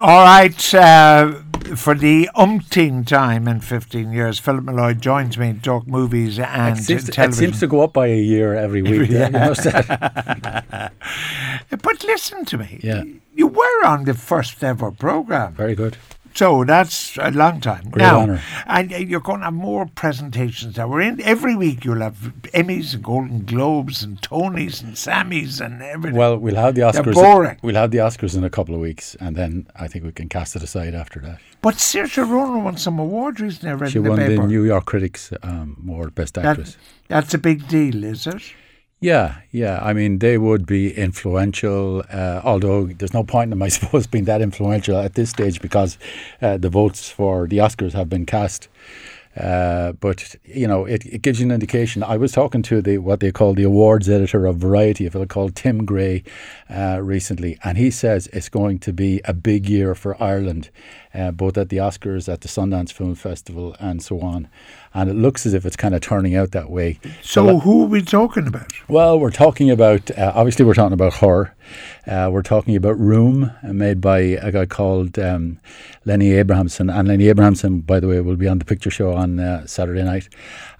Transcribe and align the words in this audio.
All 0.00 0.22
right, 0.22 0.74
uh, 0.74 1.32
for 1.74 1.96
the 1.96 2.30
umpteenth 2.36 3.08
time 3.08 3.48
in 3.48 3.60
15 3.60 4.12
years, 4.12 4.38
Philip 4.38 4.62
Molloy 4.62 4.94
joins 4.94 5.36
me 5.36 5.54
to 5.54 5.60
talk 5.60 5.88
movies 5.88 6.38
and 6.38 6.78
It 6.78 6.82
seems, 6.82 7.10
to, 7.10 7.24
it 7.24 7.34
seems 7.34 7.58
to 7.58 7.66
go 7.66 7.80
up 7.80 7.94
by 7.94 8.06
a 8.06 8.16
year 8.16 8.54
every 8.54 8.80
week. 8.80 9.10
Yeah. 9.18 9.26
You 9.26 9.32
must 9.32 9.64
but 11.82 12.04
listen 12.04 12.44
to 12.44 12.58
me. 12.58 12.78
Yeah. 12.80 13.02
You 13.34 13.48
were 13.48 13.84
on 13.84 14.04
the 14.04 14.14
first 14.14 14.62
ever 14.62 14.92
programme. 14.92 15.54
Very 15.54 15.74
good. 15.74 15.96
So 16.38 16.62
that's 16.64 17.16
a 17.18 17.32
long 17.32 17.60
time. 17.60 17.90
Great 17.90 18.02
now, 18.04 18.20
honour. 18.20 18.40
And 18.66 18.92
you're 18.92 19.18
going 19.28 19.40
to 19.40 19.46
have 19.46 19.54
more 19.54 19.86
presentations 19.86 20.76
now. 20.76 20.86
We're 20.86 21.00
in 21.00 21.20
every 21.22 21.56
week. 21.56 21.84
You'll 21.84 22.00
have 22.08 22.16
Emmys 22.60 22.94
and 22.94 23.02
Golden 23.02 23.44
Globes 23.44 24.04
and 24.04 24.20
Tonys 24.22 24.80
and 24.84 24.94
Sammys 24.94 25.60
and 25.60 25.82
everything. 25.82 26.16
Well, 26.16 26.36
we'll 26.38 26.54
have 26.54 26.76
the 26.76 26.82
They're 26.82 27.02
Oscars. 27.02 27.14
boring. 27.14 27.56
We'll 27.62 27.74
have 27.74 27.90
the 27.90 27.98
Oscars 27.98 28.36
in 28.36 28.44
a 28.44 28.50
couple 28.50 28.72
of 28.76 28.80
weeks, 28.80 29.16
and 29.18 29.34
then 29.34 29.66
I 29.74 29.88
think 29.88 30.04
we 30.04 30.12
can 30.12 30.28
cast 30.28 30.54
it 30.54 30.62
aside 30.62 30.94
after 30.94 31.18
that. 31.22 31.40
but 31.60 31.74
Saoirse 31.74 32.18
Ronan 32.18 32.62
won 32.62 32.76
some 32.76 33.00
award 33.00 33.40
recently. 33.40 33.70
I 33.70 33.74
read 33.74 33.90
She 33.90 33.98
the 33.98 34.08
won 34.10 34.18
paper. 34.18 34.42
the 34.42 34.46
New 34.48 34.62
York 34.64 34.84
Critics 34.84 35.32
um, 35.42 35.76
Award 35.88 36.14
Best 36.14 36.34
That- 36.34 36.44
Actress. 36.44 36.76
that's 37.08 37.34
a 37.34 37.38
big 37.38 37.66
deal, 37.66 38.04
is 38.04 38.28
it? 38.28 38.42
Yeah, 39.00 39.36
yeah. 39.52 39.78
I 39.80 39.92
mean, 39.92 40.18
they 40.18 40.38
would 40.38 40.66
be 40.66 40.92
influential, 40.92 42.02
uh, 42.12 42.40
although 42.42 42.86
there's 42.86 43.14
no 43.14 43.22
point 43.22 43.44
in 43.44 43.50
them, 43.50 43.62
I 43.62 43.68
suppose, 43.78 44.06
being 44.08 44.24
that 44.24 44.40
influential 44.42 44.98
at 44.98 45.14
this 45.14 45.30
stage 45.30 45.60
because 45.60 45.98
uh, 46.42 46.58
the 46.58 46.68
votes 46.68 47.08
for 47.08 47.46
the 47.46 47.58
Oscars 47.58 47.92
have 47.92 48.08
been 48.08 48.26
cast. 48.26 48.68
Uh, 49.36 49.92
but 49.92 50.34
you 50.44 50.66
know, 50.66 50.84
it, 50.84 51.06
it 51.06 51.22
gives 51.22 51.38
you 51.38 51.46
an 51.46 51.52
indication. 51.52 52.02
I 52.02 52.16
was 52.16 52.32
talking 52.32 52.60
to 52.62 52.82
the 52.82 52.98
what 52.98 53.20
they 53.20 53.30
call 53.30 53.54
the 53.54 53.62
awards 53.62 54.08
editor 54.08 54.46
of 54.46 54.56
Variety, 54.56 55.08
fellow 55.08 55.26
called 55.26 55.54
Tim 55.54 55.84
Gray, 55.84 56.24
uh, 56.68 56.98
recently, 57.00 57.56
and 57.62 57.78
he 57.78 57.92
says 57.92 58.26
it's 58.32 58.48
going 58.48 58.80
to 58.80 58.92
be 58.92 59.20
a 59.26 59.32
big 59.32 59.68
year 59.68 59.94
for 59.94 60.20
Ireland, 60.20 60.70
uh, 61.18 61.30
both 61.32 61.58
at 61.58 61.68
the 61.68 61.78
Oscars, 61.78 62.32
at 62.32 62.42
the 62.42 62.48
Sundance 62.48 62.92
Film 62.92 63.14
Festival, 63.14 63.74
and 63.80 64.02
so 64.02 64.20
on. 64.20 64.48
And 64.94 65.10
it 65.10 65.14
looks 65.14 65.44
as 65.46 65.54
if 65.54 65.66
it's 65.66 65.76
kind 65.76 65.94
of 65.94 66.00
turning 66.00 66.34
out 66.36 66.52
that 66.52 66.70
way. 66.70 66.98
So 67.22 67.44
la- 67.44 67.60
who 67.60 67.84
are 67.84 67.86
we 67.86 68.02
talking 68.02 68.46
about? 68.46 68.72
well, 68.88 69.18
we're 69.18 69.30
talking 69.30 69.70
about 69.70 70.10
uh, 70.12 70.32
obviously 70.34 70.64
we're 70.64 70.74
talking 70.74 70.92
about 70.92 71.14
horror. 71.14 71.54
Uh, 72.06 72.30
we're 72.32 72.42
talking 72.42 72.76
about 72.76 72.98
Room, 72.98 73.52
uh, 73.62 73.72
made 73.72 74.00
by 74.00 74.20
a 74.20 74.50
guy 74.50 74.64
called 74.64 75.18
um, 75.18 75.58
Lenny 76.04 76.32
Abrahamson, 76.32 76.88
and 76.88 77.06
Lenny 77.08 77.28
Abrahamson, 77.28 77.80
by 77.80 78.00
the 78.00 78.08
way, 78.08 78.20
will 78.20 78.36
be 78.36 78.48
on 78.48 78.58
the 78.58 78.64
picture 78.64 78.90
show 78.90 79.12
on 79.12 79.38
uh, 79.38 79.66
Saturday 79.66 80.02
night. 80.02 80.28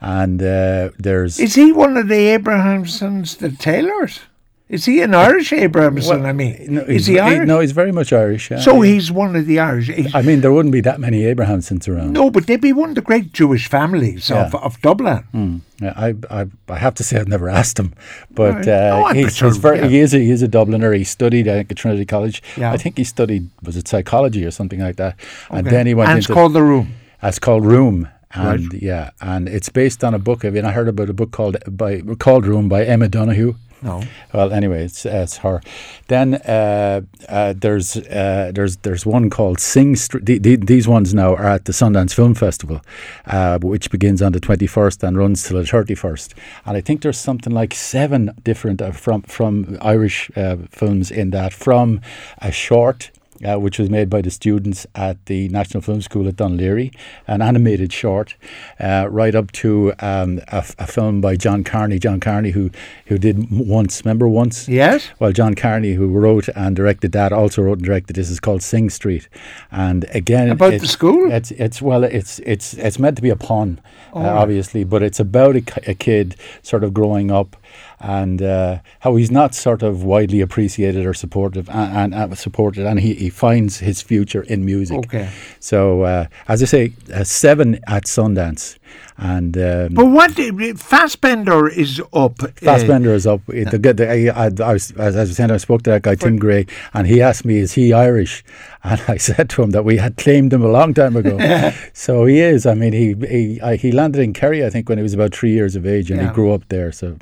And 0.01 0.41
uh, 0.41 0.91
there's 0.99 1.39
Is 1.39 1.55
he 1.55 1.73
one 1.73 1.97
of 1.97 2.09
the 2.09 2.29
Abrahamsons, 2.39 3.39
the 3.39 3.51
Taylors? 3.51 4.21
Is 4.69 4.85
he 4.85 5.01
an 5.01 5.15
Irish 5.15 5.51
Abrahamson? 5.53 6.27
I 6.27 6.33
mean, 6.35 6.67
no, 6.69 6.81
is 6.83 7.07
he's- 7.07 7.07
he 7.07 7.19
Irish? 7.19 7.49
no, 7.49 7.61
he's 7.61 7.73
very 7.73 7.91
much 7.91 8.13
Irish. 8.13 8.51
yeah. 8.51 8.59
so 8.61 8.83
he's 8.83 9.11
one 9.11 9.35
of 9.35 9.47
the 9.47 9.59
Irish. 9.59 9.89
he- 9.89 10.11
I 10.13 10.21
mean, 10.21 10.43
there 10.43 10.53
wouldn't 10.53 10.73
be 10.73 10.83
that 10.83 11.01
many 11.01 11.23
Abrahamsons 11.23 11.89
around. 11.89 12.13
no, 12.13 12.31
but 12.31 12.47
they'd 12.47 12.61
be 12.61 12.75
one 12.75 12.91
of 12.91 12.95
the 12.95 13.01
great 13.01 13.33
Jewish 13.33 13.67
families 13.69 14.31
of, 14.31 14.53
Yeah. 14.53 14.61
of 14.61 14.79
Dublin. 14.83 15.25
Mm. 15.35 15.61
Yeah, 15.81 15.95
I, 15.97 16.15
I, 16.31 16.47
I 16.69 16.77
have 16.77 16.95
to 16.97 17.05
say 17.05 17.19
I've 17.19 17.29
never 17.29 17.49
asked 17.61 17.79
him, 17.79 17.95
but 18.31 18.69
uh, 18.69 19.05
Oh, 19.09 19.15
he's, 19.15 19.39
he's 19.41 19.57
very, 19.57 19.89
he 19.89 20.01
is 20.01 20.13
a, 20.13 20.19
he 20.19 20.31
is 20.31 20.43
a 20.43 20.49
Dubliner. 20.49 20.95
He 20.95 21.05
studied 21.05 21.49
I 21.49 21.55
think, 21.59 21.71
at 21.71 21.77
Trinity 21.79 22.05
College. 22.05 22.43
Yeah. 22.59 22.71
I 22.73 22.77
think 22.77 22.99
he 22.99 23.05
studied 23.05 23.49
was 23.63 23.77
it 23.77 23.89
psychology 23.89 24.45
or 24.45 24.51
something 24.51 24.81
like 24.81 24.97
that, 24.97 25.17
and 25.51 25.67
Okay. 25.67 25.75
then 25.77 25.87
he 25.87 25.95
went 25.95 26.11
and 26.11 26.19
it's 26.19 26.27
into 26.29 26.35
called 26.35 26.53
The 26.53 26.63
Room. 26.63 26.93
It's 27.23 27.39
called 27.39 27.65
Room. 27.65 28.09
Right. 28.37 28.61
And 28.61 28.73
yeah, 28.75 29.11
and 29.23 29.49
it's 29.49 29.71
based 29.71 30.05
on 30.05 30.13
a 30.13 30.19
book. 30.19 30.45
I 30.45 30.51
mean, 30.51 30.67
I 30.67 30.73
heard 30.73 30.89
about 30.89 31.09
a 31.09 31.15
book 31.15 31.31
called 31.31 31.57
by 31.75 32.03
called 32.19 32.45
Room 32.47 32.69
by 32.69 32.85
Emma 32.85 33.09
Donoghue. 33.09 33.55
No. 33.83 34.03
Well, 34.33 34.53
anyway, 34.53 34.85
it's, 34.85 35.07
it's 35.07 35.39
her. 35.39 35.61
Then 36.09 36.35
uh, 36.35 37.03
uh, 37.29 37.55
there's 37.57 37.97
uh, 37.97 38.51
there's 38.55 38.79
there's 38.79 39.07
one 39.07 39.31
called 39.31 39.61
Sing 39.61 39.95
Street. 39.95 40.27
The, 40.27 40.39
the, 40.39 40.57
these 40.57 40.89
ones 40.89 41.15
now 41.15 41.35
are 41.35 41.47
at 41.47 41.65
the 41.67 41.73
Sundance 41.73 42.13
Film 42.13 42.35
Festival, 42.35 42.81
uh, 43.27 43.59
which 43.61 43.91
begins 43.91 44.21
on 44.21 44.33
the 44.33 44.41
21st 44.41 45.03
and 45.07 45.17
runs 45.17 45.45
till 45.45 45.59
the 45.59 45.65
31st. 45.65 46.35
And 46.67 46.77
I 46.77 46.81
think 46.81 47.03
there's 47.03 47.19
something 47.19 47.53
like 47.53 47.75
seven 47.75 48.33
different 48.43 48.83
uh, 48.83 48.93
from 48.93 49.23
from 49.23 49.79
Irish 49.81 50.31
uh, 50.37 50.57
films 50.71 51.11
in 51.11 51.31
that. 51.31 51.53
From 51.53 52.01
a 52.39 52.51
short 52.51 53.11
uh, 53.47 53.59
which 53.59 53.79
was 53.79 53.89
made 53.91 54.11
by 54.11 54.21
the 54.21 54.31
students 54.31 54.87
at 54.95 55.25
the 55.27 55.49
National 55.49 55.81
Film 55.83 56.01
School 56.03 56.27
at 56.29 56.37
Dún 56.37 56.59
Laoghaire, 56.59 56.95
an 57.27 57.43
animated 57.43 57.93
short, 57.93 58.35
uh, 58.81 59.07
right 59.11 59.35
up 59.35 59.53
to 59.53 59.93
um, 60.01 60.39
a, 60.49 60.57
f- 60.57 60.75
a 60.79 60.87
film 60.87 61.21
by 61.21 61.37
John 61.37 61.65
Carney. 61.65 61.99
John 61.99 62.21
Carney, 62.21 62.51
who 62.51 62.71
who 63.07 63.19
did 63.19 63.51
once, 63.51 64.05
remember 64.05 64.29
once? 64.29 64.69
Yes. 64.69 65.11
Well, 65.19 65.33
John 65.33 65.55
Carney, 65.55 65.95
who 65.95 66.09
wrote 66.09 66.49
and 66.55 66.75
directed 66.75 67.13
that, 67.13 67.33
also 67.33 67.63
wrote 67.63 67.79
and 67.79 67.87
directed 67.87 68.17
this. 68.17 68.31
is 68.31 68.41
called 68.41 68.63
Sing 68.63 68.91
Street, 68.91 69.29
and 69.71 70.05
again 70.11 70.51
About 70.51 70.81
the 70.81 70.87
school? 70.87 71.31
It's 71.31 71.51
it's 71.53 71.81
well, 71.81 72.05
it's 72.05 72.41
it's 72.41 72.75
it's 72.75 72.99
meant 72.99 73.17
to 73.17 73.23
be 73.23 73.31
a 73.31 73.37
pun, 73.37 73.81
uh, 74.15 74.21
obviously, 74.21 74.85
but 74.85 75.03
it's 75.03 75.21
about 75.21 75.57
a, 75.57 75.63
a 75.91 75.95
kid 75.95 76.37
sort 76.63 76.85
of 76.85 76.93
growing 76.93 77.31
up 77.31 77.57
and 78.01 78.41
uh, 78.43 78.79
how 79.01 79.17
he's 79.17 79.31
not 79.31 79.55
sort 79.55 79.83
of 79.83 80.05
widely 80.05 80.41
appreciated 80.41 81.05
or 81.07 81.15
supportive 81.15 81.69
and, 81.71 82.15
and, 82.15 82.15
and 82.15 82.39
supported, 82.39 82.87
and 82.87 83.01
he, 83.01 83.15
he 83.15 83.31
finds 83.31 83.79
his 83.79 84.03
future 84.03 84.43
in 84.43 84.65
music. 84.65 84.99
Okay. 84.99 85.31
So, 85.61 86.03
uh, 86.03 86.27
as 86.47 86.63
I 86.63 86.67
say, 86.67 86.93
uh, 87.13 87.25
seven 87.25 87.81
at 87.87 88.05
Sundance, 88.05 88.79
and 89.17 89.57
um, 89.59 89.95
But 89.95 90.07
what 90.07 90.33
Fassbender 90.79 91.69
is 91.69 92.01
up. 92.13 92.43
uh, 92.43 92.49
Fassbender 92.57 93.13
is 93.15 93.27
up. 93.27 93.41
The, 93.47 93.65
the, 93.65 93.93
the, 93.95 94.11
I, 94.11 94.47
I, 94.47 94.51
I 94.71 94.73
was, 94.73 94.93
as 94.93 95.17
I 95.17 95.21
was 95.21 95.37
saying, 95.37 95.51
I 95.51 95.57
spoke 95.57 95.83
to 95.83 95.91
that 95.91 96.03
guy 96.03 96.15
Tim 96.15 96.39
Gray, 96.39 96.67
and 96.95 97.07
he 97.07 97.21
asked 97.21 97.45
me, 97.45 97.59
"Is 97.59 97.73
he 97.73 97.93
Irish?" 97.93 98.45
And 98.85 99.03
I 99.09 99.17
said 99.17 99.51
to 99.51 99.63
him 99.63 99.71
that 99.71 99.85
we 99.85 99.97
had 99.97 100.17
claimed 100.17 100.53
him 100.53 100.63
a 100.63 100.69
long 100.69 100.95
time 100.95 101.17
ago. 101.17 101.37
so 101.93 102.25
he 102.27 102.39
is. 102.41 102.65
I 102.65 102.75
mean, 102.75 102.93
he 102.93 103.15
he 103.29 103.61
I, 103.61 103.75
he 103.77 103.91
landed 103.91 104.23
in 104.23 104.33
Kerry, 104.33 104.65
I 104.65 104.71
think, 104.71 104.89
when 104.89 104.99
he 104.99 105.03
was 105.03 105.15
about 105.15 105.35
three 105.35 105.51
years 105.51 105.75
of 105.75 105.85
age, 105.85 106.11
and 106.13 106.21
Yeah. 106.21 106.29
he 106.29 106.35
grew 106.35 106.53
up 106.53 106.63
there. 106.69 106.93
So 106.93 107.17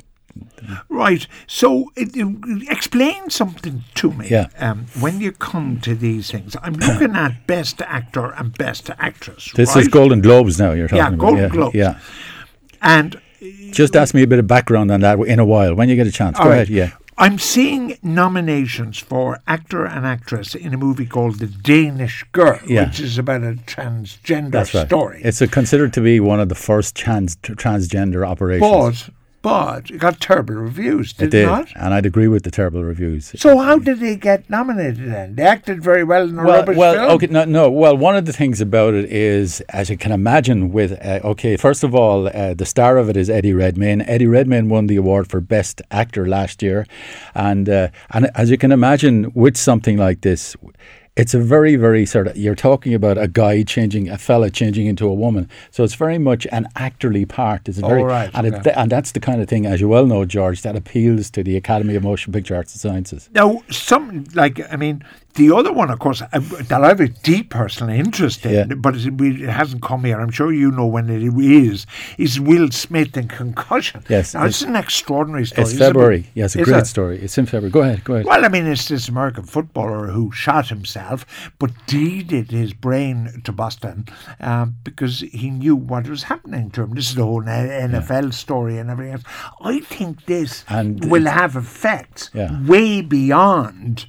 Right. 0.89 1.25
So, 1.47 1.91
it, 1.95 2.15
it- 2.15 2.67
explain 2.69 3.29
something 3.29 3.83
to 3.95 4.11
me. 4.11 4.27
Yeah. 4.29 4.47
Um, 4.57 4.85
when 4.99 5.19
you 5.21 5.31
come 5.31 5.79
to 5.81 5.95
these 5.95 6.31
things, 6.31 6.55
I'm 6.61 6.73
looking 6.73 7.15
at 7.15 7.47
best 7.47 7.81
actor 7.81 8.31
and 8.31 8.57
best 8.57 8.89
actress. 8.97 9.51
this 9.55 9.75
right? 9.75 9.81
is 9.81 9.87
Golden 9.87 10.21
Globes 10.21 10.59
now. 10.59 10.71
You're 10.73 10.87
talking 10.87 10.97
Yeah, 10.97 11.07
about 11.09 11.19
Golden 11.19 11.43
yeah, 11.43 11.49
Globes. 11.49 11.75
Yeah. 11.75 11.99
And 12.81 13.19
Just 13.71 13.95
ask 13.95 14.13
me 14.13 14.23
a 14.23 14.27
bit 14.27 14.39
of 14.39 14.47
background 14.47 14.91
on 14.91 15.01
that 15.01 15.19
in 15.19 15.39
a 15.39 15.45
while 15.45 15.75
when 15.75 15.89
you 15.89 15.95
get 15.95 16.07
a 16.07 16.11
chance. 16.11 16.37
Go 16.37 16.45
All 16.45 16.51
ahead. 16.51 16.69
Yeah. 16.69 16.91
I'm 17.19 17.39
seeing 17.39 17.97
nominations 18.03 18.99
for 18.99 19.39
actor 19.47 19.85
and 19.85 20.05
actress 20.05 20.53
in 20.53 20.71
a 20.73 20.77
movie 20.77 21.07
called 21.07 21.39
The 21.39 21.47
Danish 21.47 22.23
Girl, 22.31 22.59
Yeah. 22.67 22.85
which 22.85 22.99
is 22.99 23.17
about 23.17 23.41
a 23.41 23.53
transgender 23.65 24.51
That's 24.51 24.73
right. 24.75 24.85
story. 24.85 25.21
It's 25.23 25.41
a, 25.41 25.47
considered 25.47 25.93
to 25.93 26.01
be 26.01 26.19
one 26.19 26.39
of 26.39 26.49
the 26.49 26.55
first 26.55 26.95
trans, 26.95 27.35
transgender 27.37 28.23
operations. 28.27 29.03
but, 29.05 29.13
but 29.41 29.91
it 29.91 29.99
got 29.99 30.19
terrible 30.19 30.55
reviews, 30.55 31.13
did 31.13 31.33
it, 31.33 31.37
it 31.37 31.41
did, 31.41 31.45
not? 31.45 31.71
and 31.75 31.93
I'd 31.93 32.05
agree 32.05 32.27
with 32.27 32.43
the 32.43 32.51
terrible 32.51 32.83
reviews. 32.83 33.33
So 33.37 33.57
how 33.59 33.77
did 33.77 33.99
they 33.99 34.15
get 34.15 34.49
nominated 34.49 35.11
then? 35.11 35.35
They 35.35 35.43
acted 35.43 35.81
very 35.81 36.03
well 36.03 36.27
in 36.27 36.37
a 36.37 36.43
well, 36.43 36.59
rubbish 36.59 36.77
well, 36.77 36.93
film. 36.93 37.11
okay, 37.11 37.27
no, 37.27 37.45
no. 37.45 37.71
Well, 37.71 37.95
one 37.95 38.15
of 38.15 38.25
the 38.25 38.33
things 38.33 38.61
about 38.61 38.93
it 38.93 39.05
is, 39.11 39.61
as 39.69 39.89
you 39.89 39.97
can 39.97 40.11
imagine, 40.11 40.71
with 40.71 40.93
uh, 40.93 41.19
okay, 41.23 41.55
first 41.57 41.83
of 41.83 41.93
all, 41.93 42.27
uh, 42.27 42.53
the 42.53 42.65
star 42.65 42.97
of 42.97 43.09
it 43.09 43.17
is 43.17 43.29
Eddie 43.29 43.53
Redmayne. 43.53 44.01
Eddie 44.01 44.27
Redmayne 44.27 44.69
won 44.69 44.87
the 44.87 44.95
award 44.95 45.29
for 45.29 45.39
best 45.39 45.81
actor 45.91 46.27
last 46.27 46.63
year, 46.63 46.85
and 47.35 47.69
uh, 47.69 47.89
and 48.11 48.29
as 48.35 48.49
you 48.49 48.57
can 48.57 48.71
imagine, 48.71 49.31
with 49.33 49.55
something 49.57 49.97
like 49.97 50.21
this. 50.21 50.55
It's 51.17 51.33
a 51.33 51.39
very, 51.39 51.75
very 51.75 52.05
sort 52.05 52.27
of. 52.27 52.37
You're 52.37 52.55
talking 52.55 52.93
about 52.93 53.17
a 53.17 53.27
guy 53.27 53.63
changing, 53.63 54.07
a 54.07 54.19
fella 54.19 54.51
changing 54.51 54.85
into 54.85 55.07
a 55.07 55.13
woman. 55.13 55.49
So 55.71 55.83
it's 55.83 55.95
very 55.95 56.19
much 56.19 56.45
an 56.51 56.67
actorly 56.75 57.27
part. 57.27 57.67
It's 57.67 57.79
very, 57.79 58.03
right, 58.03 58.29
and, 58.35 58.45
okay. 58.45 58.69
it, 58.69 58.77
and 58.77 58.91
that's 58.91 59.13
the 59.13 59.19
kind 59.19 59.41
of 59.41 59.49
thing, 59.49 59.65
as 59.65 59.81
you 59.81 59.89
well 59.89 60.05
know, 60.05 60.25
George, 60.25 60.61
that 60.61 60.75
appeals 60.75 61.31
to 61.31 61.43
the 61.43 61.57
Academy 61.57 61.95
of 61.95 62.03
Motion 62.03 62.31
Picture 62.31 62.55
Arts 62.55 62.73
and 62.73 62.79
Sciences. 62.79 63.29
Now, 63.33 63.63
some 63.71 64.25
like 64.35 64.61
I 64.71 64.75
mean, 64.75 65.03
the 65.35 65.55
other 65.55 65.71
one, 65.71 65.91
of 65.91 65.99
course, 65.99 66.21
uh, 66.21 66.27
that 66.39 66.83
I 66.83 66.87
have 66.87 66.99
a 66.99 67.07
deep 67.09 67.51
personal 67.51 67.93
interest 67.95 68.45
in, 68.45 68.51
Yeah. 68.69 68.75
but 68.75 68.95
it, 68.95 69.49
hasn't 69.49 69.83
come 69.83 70.03
here. 70.03 70.19
I'm 70.19 70.31
sure 70.31 70.51
you 70.51 70.71
know 70.71 70.87
when 70.87 71.09
it 71.09 71.21
is. 71.21 71.85
Is 72.17 72.39
Will 72.39 72.71
Smith 72.71 73.15
and 73.15 73.29
Concussion? 73.29 74.03
Yes, 74.09 74.33
now 74.33 74.45
it's, 74.45 74.63
an 74.63 74.75
extraordinary 74.75 75.45
story. 75.45 75.61
It's 75.61 75.71
isn't 75.73 75.83
it? 75.83 75.87
February. 75.87 76.25
Yes, 76.33 76.55
a 76.55 76.63
great 76.63 76.81
it? 76.81 76.87
story. 76.87 77.19
It's 77.19 77.37
in 77.37 77.45
February. 77.45 77.69
Go 77.71 77.81
ahead. 77.81 78.03
Go 78.03 78.13
ahead. 78.15 78.25
Well, 78.25 78.43
I 78.43 78.47
mean, 78.47 78.65
it's 78.65 78.87
this 78.87 79.07
American 79.09 79.43
footballer 79.43 80.07
who 80.07 80.31
shot 80.31 80.69
himself, 80.69 81.25
but 81.59 81.71
deeded 81.85 82.49
his 82.51 82.73
brain 82.73 83.41
to 83.43 83.51
Boston 83.51 84.07
um, 84.39 84.75
because 84.83 85.19
he 85.19 85.51
knew 85.51 85.75
what 85.75 86.09
was 86.09 86.23
happening 86.23 86.71
to 86.71 86.81
him. 86.83 86.95
This 86.95 87.09
is 87.09 87.15
the 87.15 87.23
whole 87.23 87.43
NFL 87.43 88.33
story 88.33 88.79
and 88.79 88.89
everything 88.89 89.13
else. 89.13 89.23
I 89.61 89.79
think 89.81 90.25
this 90.25 90.65
And 90.67 91.11
will 91.11 91.25
have 91.25 91.55
effects 91.55 92.31
Yeah. 92.33 92.59
way 92.65 93.01
beyond 93.01 94.07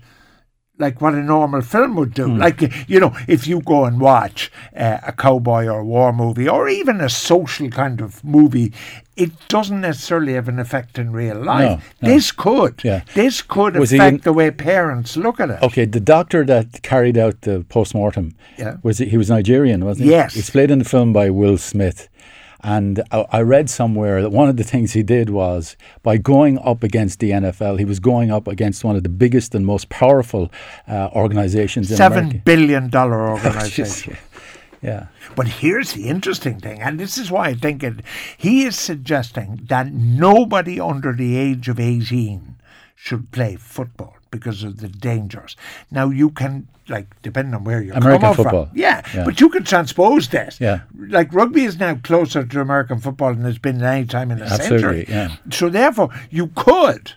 like 0.79 1.01
what 1.01 1.15
a 1.15 1.23
normal 1.23 1.61
film 1.61 1.97
would 1.97 2.15
do. 2.15 2.27
Hmm. 2.27 2.39
Like, 2.39 2.89
you 2.89 3.01
know, 3.01 3.17
if 3.27 3.47
you 3.47 3.61
go 3.61 3.85
and 3.85 4.01
watch 4.01 4.51
uh, 4.77 4.99
a 5.07 5.13
cowboy 5.13 5.67
or 5.67 5.81
a 5.81 5.85
war 5.85 6.13
movie 6.13 6.49
or 6.49 6.69
even 6.69 7.01
a 7.01 7.09
social 7.09 7.69
kind 7.71 8.01
of 8.01 8.23
movie, 8.25 8.73
it 9.17 9.31
doesn't 9.49 9.81
necessarily 9.81 10.35
have 10.35 10.49
an 10.49 10.59
effect 10.61 10.99
in 10.99 11.11
real 11.13 11.43
life. 11.43 11.95
no. 12.01 12.09
This 12.09 12.31
could. 12.31 12.81
Yeah. 12.85 13.03
This 13.15 13.43
could 13.43 13.77
Was 13.77 13.93
affect 13.93 14.15
in- 14.15 14.21
the 14.23 14.33
way 14.33 14.51
parents 14.53 15.17
look 15.17 15.41
at 15.41 15.51
it. 15.51 15.61
Okay, 15.63 15.85
the 15.85 16.01
doctor 16.01 16.45
that 16.45 16.83
carried 16.83 17.19
out 17.19 17.41
the 17.43 17.65
post 17.69 17.95
mortem 17.95 18.35
Yeah. 18.57 18.77
was 18.85 18.99
he 18.99 19.17
was 19.17 19.29
Nigerian, 19.31 19.85
wasn't 19.85 20.05
he? 20.07 20.11
Yes. 20.13 20.35
He's 20.35 20.51
played 20.51 20.71
in 20.71 20.79
the 20.79 20.85
film 20.85 21.13
by 21.13 21.31
Will 21.31 21.59
Smith. 21.59 22.09
And 22.63 23.03
I 23.13 23.27
I 23.39 23.41
read 23.43 23.71
somewhere 23.71 24.21
that 24.23 24.31
one 24.31 24.49
of 24.49 24.57
the 24.57 24.65
things 24.65 24.93
he 24.93 25.03
did 25.03 25.31
was 25.31 25.77
by 26.03 26.17
going 26.17 26.59
up 26.59 26.83
against 26.83 27.21
the 27.21 27.31
NFL, 27.31 27.79
he 27.79 27.85
was 27.85 28.01
going 28.01 28.31
up 28.31 28.49
against 28.49 28.85
one 28.85 28.97
of 28.97 29.03
the 29.03 29.09
biggest 29.09 29.55
and 29.55 29.65
most 29.65 29.89
powerful 29.89 30.51
uh, 30.89 31.09
organizations 31.15 31.91
in 31.91 31.97
Seven 31.97 32.19
America. 32.19 32.43
billion 32.45 32.91
dollar 32.91 33.29
organization. 33.37 34.17
yeah. 34.83 35.07
But 35.37 35.47
here's 35.47 35.93
the 35.93 36.09
interesting 36.09 36.59
thing, 36.59 36.81
and 36.81 36.99
this 36.99 37.17
is 37.19 37.31
why 37.31 37.49
I 37.49 37.55
think 37.55 37.83
it. 37.83 37.95
He 38.37 38.65
is 38.65 38.77
suggesting 38.79 39.61
that 39.69 39.93
nobody 39.93 40.81
under 40.81 41.13
the 41.13 41.37
age 41.37 41.69
of 41.69 41.79
18 41.79 42.57
should 42.97 43.31
play 43.31 43.55
football 43.57 44.17
because 44.31 44.65
of 44.65 44.79
the 44.79 44.89
dangers. 44.89 45.57
Now, 45.91 46.11
you 46.11 46.31
can, 46.31 46.67
like, 46.89 47.07
depending 47.23 47.55
on 47.55 47.65
where 47.65 47.83
you're 47.83 47.95
American 47.95 48.21
coming 48.21 48.37
football. 48.37 48.67
from. 48.67 48.77
Yeah, 48.79 49.03
Yeah. 49.15 49.25
but 49.25 49.41
you 49.41 49.49
can 49.49 49.65
transpose 49.65 50.29
this. 50.29 50.61
Yeah. 50.61 50.81
Like, 50.97 51.33
rugby 51.35 51.65
is 51.65 51.79
now 51.79 51.95
closer 52.03 52.45
to 52.45 52.61
American 52.61 52.99
football 53.01 53.35
than 53.35 53.45
it's 53.47 53.59
been 53.59 53.83
at 53.83 53.95
any 53.95 54.07
time 54.07 54.31
in 54.31 54.39
the 54.39 54.45
Absolutely, 54.47 55.05
century. 55.05 55.07
yeah. 55.09 55.37
So, 55.51 55.69
therefore, 55.69 56.11
you 56.31 56.49
could 56.55 57.13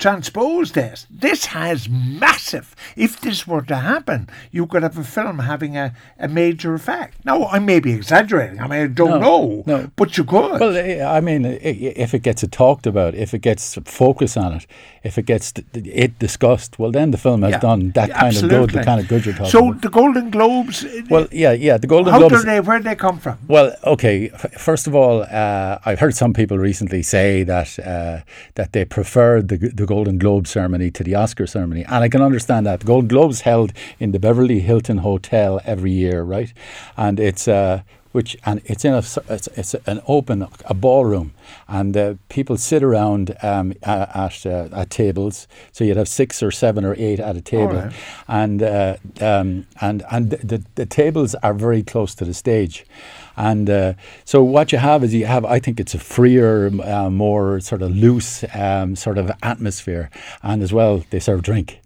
transpose 0.00 0.72
this. 0.72 1.06
This 1.10 1.46
has 1.46 1.88
massive. 1.88 2.74
If 2.96 3.20
this 3.20 3.46
were 3.46 3.62
to 3.62 3.76
happen, 3.76 4.28
you 4.50 4.66
could 4.66 4.82
have 4.82 4.98
a 4.98 5.04
film 5.04 5.38
having 5.40 5.76
a, 5.76 5.94
a 6.18 6.26
major 6.26 6.74
effect. 6.74 7.24
Now, 7.24 7.44
I 7.46 7.58
may 7.60 7.78
be 7.80 7.92
exaggerating. 7.92 8.58
I 8.60 8.66
mean, 8.66 8.80
I 8.82 8.86
don't 8.88 9.20
know. 9.20 9.20
No, 9.20 9.62
no. 9.66 9.90
But 9.96 10.16
you 10.18 10.24
could. 10.24 10.58
Well, 10.60 10.76
eh, 10.76 11.04
I 11.04 11.20
mean, 11.20 11.46
i- 11.46 11.50
i- 11.50 11.94
if 12.04 12.14
it 12.14 12.22
gets 12.22 12.42
talked 12.50 12.86
about, 12.86 13.14
if 13.14 13.34
it 13.34 13.40
gets 13.42 13.78
focus 13.84 14.36
on 14.36 14.54
it, 14.54 14.66
if 15.04 15.18
it 15.18 15.26
gets 15.26 15.52
it 15.74 16.18
discussed, 16.18 16.78
well, 16.78 16.90
then 16.90 17.10
the 17.10 17.18
film 17.18 17.42
has 17.42 17.52
Yeah. 17.52 17.58
done 17.58 17.92
that 17.94 18.10
kind 18.10 18.36
of 18.36 18.48
good, 18.48 18.70
the 18.70 18.82
kind 18.82 19.00
of 19.00 19.06
good 19.08 19.24
you're 19.26 19.34
talking 19.34 19.50
so 19.50 19.68
about. 19.68 19.82
the 19.82 19.90
Golden 19.90 20.30
Globes. 20.30 20.84
Well, 21.10 21.26
yeah, 21.30 21.52
yeah, 21.52 21.76
the 21.78 21.86
Golden 21.86 22.12
how 22.12 22.18
Globes. 22.20 22.40
do 22.44 22.50
they? 22.50 22.60
Where 22.60 22.78
do 22.78 22.84
they 22.84 22.96
come 22.96 23.18
from? 23.18 23.36
Well, 23.48 23.74
okay. 23.84 24.28
First 24.58 24.86
of 24.86 24.94
all, 24.94 25.22
uh, 25.22 25.78
I've 25.84 26.00
heard 26.00 26.14
some 26.16 26.32
people 26.32 26.58
recently 26.58 27.02
say 27.02 27.44
that 27.44 27.78
uh, 27.78 28.20
that 28.54 28.72
they 28.72 28.84
preferred 28.84 29.48
the 29.48 29.56
the 29.80 29.86
Golden 29.94 30.18
Globe 30.18 30.46
ceremony 30.46 30.88
to 30.92 31.02
the 31.02 31.14
Oscar 31.16 31.46
ceremony, 31.46 31.84
and 31.84 32.04
I 32.04 32.08
can 32.08 32.22
understand 32.22 32.64
that. 32.66 32.80
The 32.80 32.86
Golden 32.86 33.08
Globes 33.08 33.40
held 33.40 33.72
in 33.98 34.12
the 34.12 34.20
Beverly 34.20 34.60
Hilton 34.60 34.98
Hotel 34.98 35.60
every 35.64 35.90
year, 35.90 36.22
right? 36.22 36.52
And 36.96 37.18
it's 37.18 37.48
uh, 37.48 37.82
which 38.12 38.36
and 38.44 38.60
it's 38.64 38.84
in 38.84 38.94
a 38.94 39.02
it's, 39.28 39.48
it's 39.56 39.74
an 39.86 40.00
open 40.06 40.46
a 40.64 40.74
ballroom, 40.74 41.32
and 41.68 41.96
uh, 41.96 42.14
people 42.28 42.56
sit 42.56 42.82
around 42.82 43.36
um, 43.42 43.72
at 43.82 44.46
uh, 44.46 44.68
at 44.72 44.90
tables. 44.90 45.46
So 45.72 45.84
you'd 45.84 45.96
have 45.96 46.08
six 46.08 46.42
or 46.42 46.50
seven 46.50 46.84
or 46.84 46.94
eight 46.98 47.20
at 47.20 47.36
a 47.36 47.40
table, 47.40 47.74
right. 47.74 47.92
and 48.26 48.62
uh, 48.62 48.96
um, 49.20 49.66
and 49.80 50.02
and 50.10 50.30
the, 50.30 50.64
the 50.74 50.86
tables 50.86 51.34
are 51.36 51.54
very 51.54 51.82
close 51.82 52.14
to 52.16 52.24
the 52.24 52.34
stage, 52.34 52.84
and 53.36 53.68
uh, 53.70 53.92
so 54.24 54.42
what 54.42 54.72
you 54.72 54.78
have 54.78 55.04
is 55.04 55.14
you 55.14 55.26
have 55.26 55.44
I 55.44 55.58
think 55.60 55.80
it's 55.80 55.94
a 55.94 55.98
freer, 55.98 56.70
uh, 56.82 57.10
more 57.10 57.60
sort 57.60 57.82
of 57.82 57.90
loose 57.96 58.44
um, 58.54 58.96
sort 58.96 59.18
of 59.18 59.30
atmosphere, 59.42 60.10
and 60.42 60.62
as 60.62 60.72
well 60.72 61.04
they 61.10 61.20
serve 61.20 61.42
drink. 61.42 61.80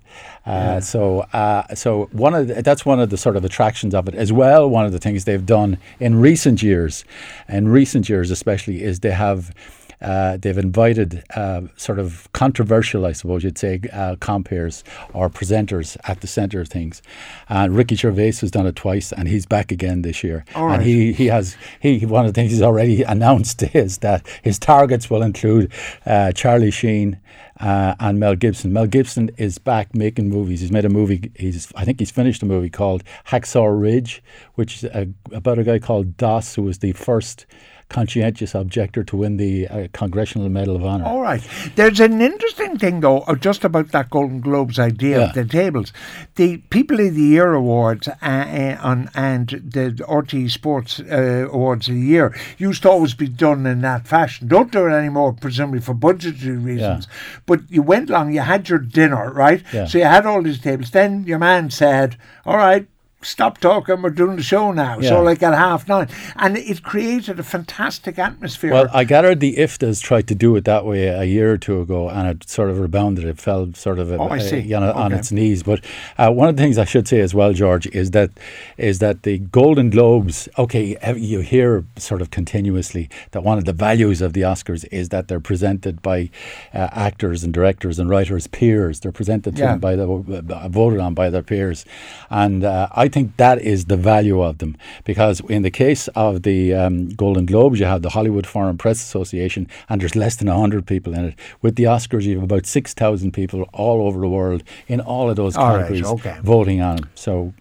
Uh, 0.46 0.80
So, 0.80 1.20
uh, 1.32 1.74
so 1.74 2.08
one 2.12 2.34
of 2.34 2.48
the, 2.48 2.62
that's 2.62 2.84
one 2.84 3.00
of 3.00 3.08
the 3.10 3.16
sort 3.16 3.36
of 3.36 3.44
attractions 3.44 3.94
of 3.94 4.08
it 4.08 4.14
as 4.14 4.30
well. 4.32 4.68
One 4.68 4.84
of 4.84 4.92
the 4.92 4.98
things 4.98 5.24
they've 5.24 5.46
done 5.46 5.78
in 5.98 6.20
recent 6.20 6.62
years, 6.62 7.04
in 7.48 7.68
recent 7.68 8.08
years 8.08 8.30
especially, 8.30 8.82
is 8.82 9.00
they 9.00 9.12
have 9.12 9.52
uh, 10.00 10.36
they've 10.36 10.58
invited 10.58 11.24
uh, 11.34 11.62
sort 11.76 11.98
of 11.98 12.28
controversial, 12.32 13.06
I 13.06 13.12
suppose 13.12 13.44
you'd 13.44 13.58
say, 13.58 13.80
uh, 13.92 14.16
compeers 14.20 14.84
or 15.12 15.30
presenters 15.30 15.96
at 16.04 16.20
the 16.20 16.26
centre 16.26 16.60
of 16.60 16.68
things. 16.68 17.02
And 17.48 17.74
Ricky 17.74 17.94
Gervais 17.94 18.32
has 18.40 18.50
done 18.50 18.66
it 18.66 18.76
twice, 18.76 19.12
and 19.12 19.28
he's 19.28 19.46
back 19.46 19.72
again 19.72 20.02
this 20.02 20.22
year. 20.22 20.44
All 20.54 20.68
and 20.68 20.78
right. 20.78 20.86
he 20.86 21.12
he 21.12 21.26
has 21.26 21.56
he 21.80 22.04
one 22.06 22.26
of 22.26 22.32
the 22.32 22.38
things 22.38 22.52
he's 22.52 22.62
already 22.62 23.02
announced 23.14 23.62
is 23.74 23.98
that 23.98 24.26
his 24.42 24.58
targets 24.58 25.08
will 25.10 25.22
include 25.22 25.72
uh, 26.06 26.32
Charlie 26.32 26.70
Sheen. 26.70 27.20
Uh, 27.60 27.94
and 28.00 28.18
Mel 28.18 28.34
Gibson. 28.34 28.72
Mel 28.72 28.88
Gibson 28.88 29.30
is 29.38 29.58
back 29.58 29.94
making 29.94 30.28
movies. 30.28 30.60
He's 30.60 30.72
made 30.72 30.84
a 30.84 30.88
movie. 30.88 31.30
He's 31.36 31.72
I 31.76 31.84
think 31.84 32.00
he's 32.00 32.10
finished 32.10 32.42
a 32.42 32.46
movie 32.46 32.68
called 32.68 33.04
Hacksaw 33.28 33.80
Ridge, 33.80 34.24
which 34.56 34.78
is 34.78 34.84
a, 34.84 35.08
about 35.30 35.60
a 35.60 35.62
guy 35.62 35.78
called 35.78 36.16
Doss, 36.16 36.56
who 36.56 36.62
was 36.62 36.80
the 36.80 36.92
first 36.94 37.46
conscientious 37.88 38.54
objector 38.54 39.04
to 39.04 39.16
win 39.16 39.36
the 39.36 39.68
uh, 39.68 39.88
Congressional 39.92 40.48
Medal 40.48 40.76
of 40.76 40.84
Honor. 40.84 41.04
All 41.04 41.20
right. 41.20 41.46
There's 41.76 42.00
an 42.00 42.20
interesting 42.20 42.78
thing, 42.78 43.00
though, 43.00 43.20
uh, 43.20 43.34
just 43.36 43.64
about 43.64 43.92
that 43.92 44.10
Golden 44.10 44.40
Globes 44.40 44.78
idea 44.78 45.18
Yeah. 45.18 45.24
of 45.28 45.34
the 45.34 45.44
tables. 45.44 45.92
The 46.36 46.58
People 46.70 46.98
of 47.00 47.14
the 47.14 47.22
Year 47.22 47.52
Awards 47.52 48.08
uh, 48.08 48.14
uh, 48.22 48.76
on, 48.82 49.10
and 49.14 49.48
the 49.48 50.04
RT 50.08 50.50
Sports 50.50 51.00
uh, 51.00 51.48
Awards 51.52 51.88
of 51.88 51.94
the 51.94 52.00
Year 52.00 52.34
used 52.58 52.82
to 52.82 52.90
always 52.90 53.14
be 53.14 53.28
done 53.28 53.66
in 53.66 53.80
that 53.82 54.06
fashion. 54.08 54.48
Don't 54.48 54.72
do 54.72 54.86
it 54.86 54.92
anymore, 54.92 55.32
presumably 55.32 55.80
for 55.80 55.94
budgetary 55.94 56.56
reasons. 56.56 57.06
But 57.46 57.60
you 57.70 57.82
went 57.82 58.10
along, 58.10 58.32
you 58.32 58.40
had 58.40 58.68
your 58.68 58.78
dinner, 58.78 59.30
right? 59.32 59.62
Yeah. 59.72 59.86
So 59.86 59.98
you 59.98 60.04
had 60.04 60.26
all 60.26 60.42
these 60.42 60.58
tables. 60.60 60.90
Then 60.90 61.24
your 61.24 61.38
man 61.38 61.70
said, 61.70 62.16
All 62.46 62.56
right. 62.56 62.86
Stop 63.24 63.58
talking. 63.58 64.02
We're 64.02 64.10
doing 64.10 64.36
the 64.36 64.42
show 64.42 64.70
now. 64.72 64.98
Yeah. 64.98 65.08
So, 65.10 65.22
like 65.22 65.42
at 65.42 65.54
half 65.54 65.88
nine, 65.88 66.08
and 66.36 66.56
it 66.56 66.82
created 66.82 67.38
a 67.38 67.42
fantastic 67.42 68.18
atmosphere. 68.18 68.72
Well, 68.72 68.88
I 68.92 69.04
gathered 69.04 69.40
the 69.40 69.56
IFTAs 69.56 70.02
tried 70.02 70.28
to 70.28 70.34
do 70.34 70.54
it 70.56 70.64
that 70.66 70.84
way 70.84 71.06
a 71.08 71.24
year 71.24 71.52
or 71.52 71.58
two 71.58 71.80
ago, 71.80 72.08
and 72.08 72.28
it 72.28 72.48
sort 72.48 72.70
of 72.70 72.78
rebounded. 72.78 73.24
It 73.24 73.38
fell 73.38 73.72
sort 73.74 73.98
of 73.98 74.12
Oh, 74.12 74.28
I 74.28 74.36
uh, 74.36 74.40
see. 74.40 74.58
you 74.60 74.78
know, 74.78 74.92
on 74.92 75.12
its 75.12 75.32
knees. 75.32 75.62
But 75.62 75.84
uh, 76.18 76.30
one 76.30 76.48
of 76.48 76.56
the 76.56 76.62
things 76.62 76.78
I 76.78 76.84
should 76.84 77.08
say 77.08 77.20
as 77.20 77.34
well, 77.34 77.52
George, 77.52 77.86
is 77.88 78.10
that 78.12 78.30
is 78.76 78.98
that 79.00 79.22
the 79.22 79.38
Golden 79.38 79.90
Globes. 79.90 80.48
Okay, 80.58 80.96
you 81.16 81.40
hear 81.40 81.84
sort 81.96 82.20
of 82.22 82.30
continuously 82.30 83.08
that 83.32 83.42
one 83.42 83.58
of 83.58 83.64
the 83.64 83.72
values 83.72 84.20
of 84.20 84.32
the 84.34 84.42
Oscars 84.42 84.84
is 84.92 85.08
that 85.08 85.28
they're 85.28 85.40
presented 85.40 86.02
by 86.02 86.30
uh, 86.72 86.88
actors 86.92 87.42
and 87.44 87.52
directors 87.54 87.98
and 87.98 88.08
writers' 88.10 88.46
peers. 88.46 89.00
They're 89.00 89.12
presented 89.12 89.56
to 89.56 89.62
Yeah. 89.62 89.70
them 89.72 89.80
by 89.80 89.96
the 89.96 90.04
uh, 90.06 90.68
voted 90.68 91.00
on 91.00 91.14
by 91.14 91.30
their 91.30 91.42
peers, 91.42 91.84
and 92.30 92.64
uh, 92.64 92.88
I 92.92 93.08
think 93.14 93.36
that 93.36 93.58
is 93.62 93.84
the 93.84 93.96
value 93.96 94.42
of 94.42 94.58
them 94.58 94.76
because 95.04 95.40
in 95.48 95.62
the 95.62 95.70
case 95.70 96.08
of 96.26 96.42
the 96.42 96.74
um, 96.74 97.08
Golden 97.10 97.46
Globes, 97.46 97.78
you 97.80 97.86
have 97.86 98.02
the 98.02 98.10
Hollywood 98.10 98.46
Foreign 98.46 98.76
Press 98.76 98.98
Association, 99.00 99.68
and 99.88 100.00
there's 100.00 100.16
less 100.16 100.34
than 100.36 100.48
hundred 100.48 100.84
people 100.86 101.14
in 101.14 101.24
it. 101.26 101.34
With 101.62 101.76
the 101.76 101.84
Oscars, 101.84 102.24
you 102.24 102.34
have 102.34 102.44
about 102.50 102.66
six 102.66 102.92
thousand 102.92 103.30
people 103.32 103.60
all 103.72 104.06
over 104.06 104.18
the 104.20 104.28
world 104.28 104.62
in 104.88 105.00
all 105.00 105.30
of 105.30 105.36
those 105.36 105.56
All 105.56 105.68
right, 105.68 105.82
categories 105.82 106.06
okay. 106.14 106.36
voting 106.42 106.80
on 106.80 106.96
them. 106.96 107.10
So 107.14 107.54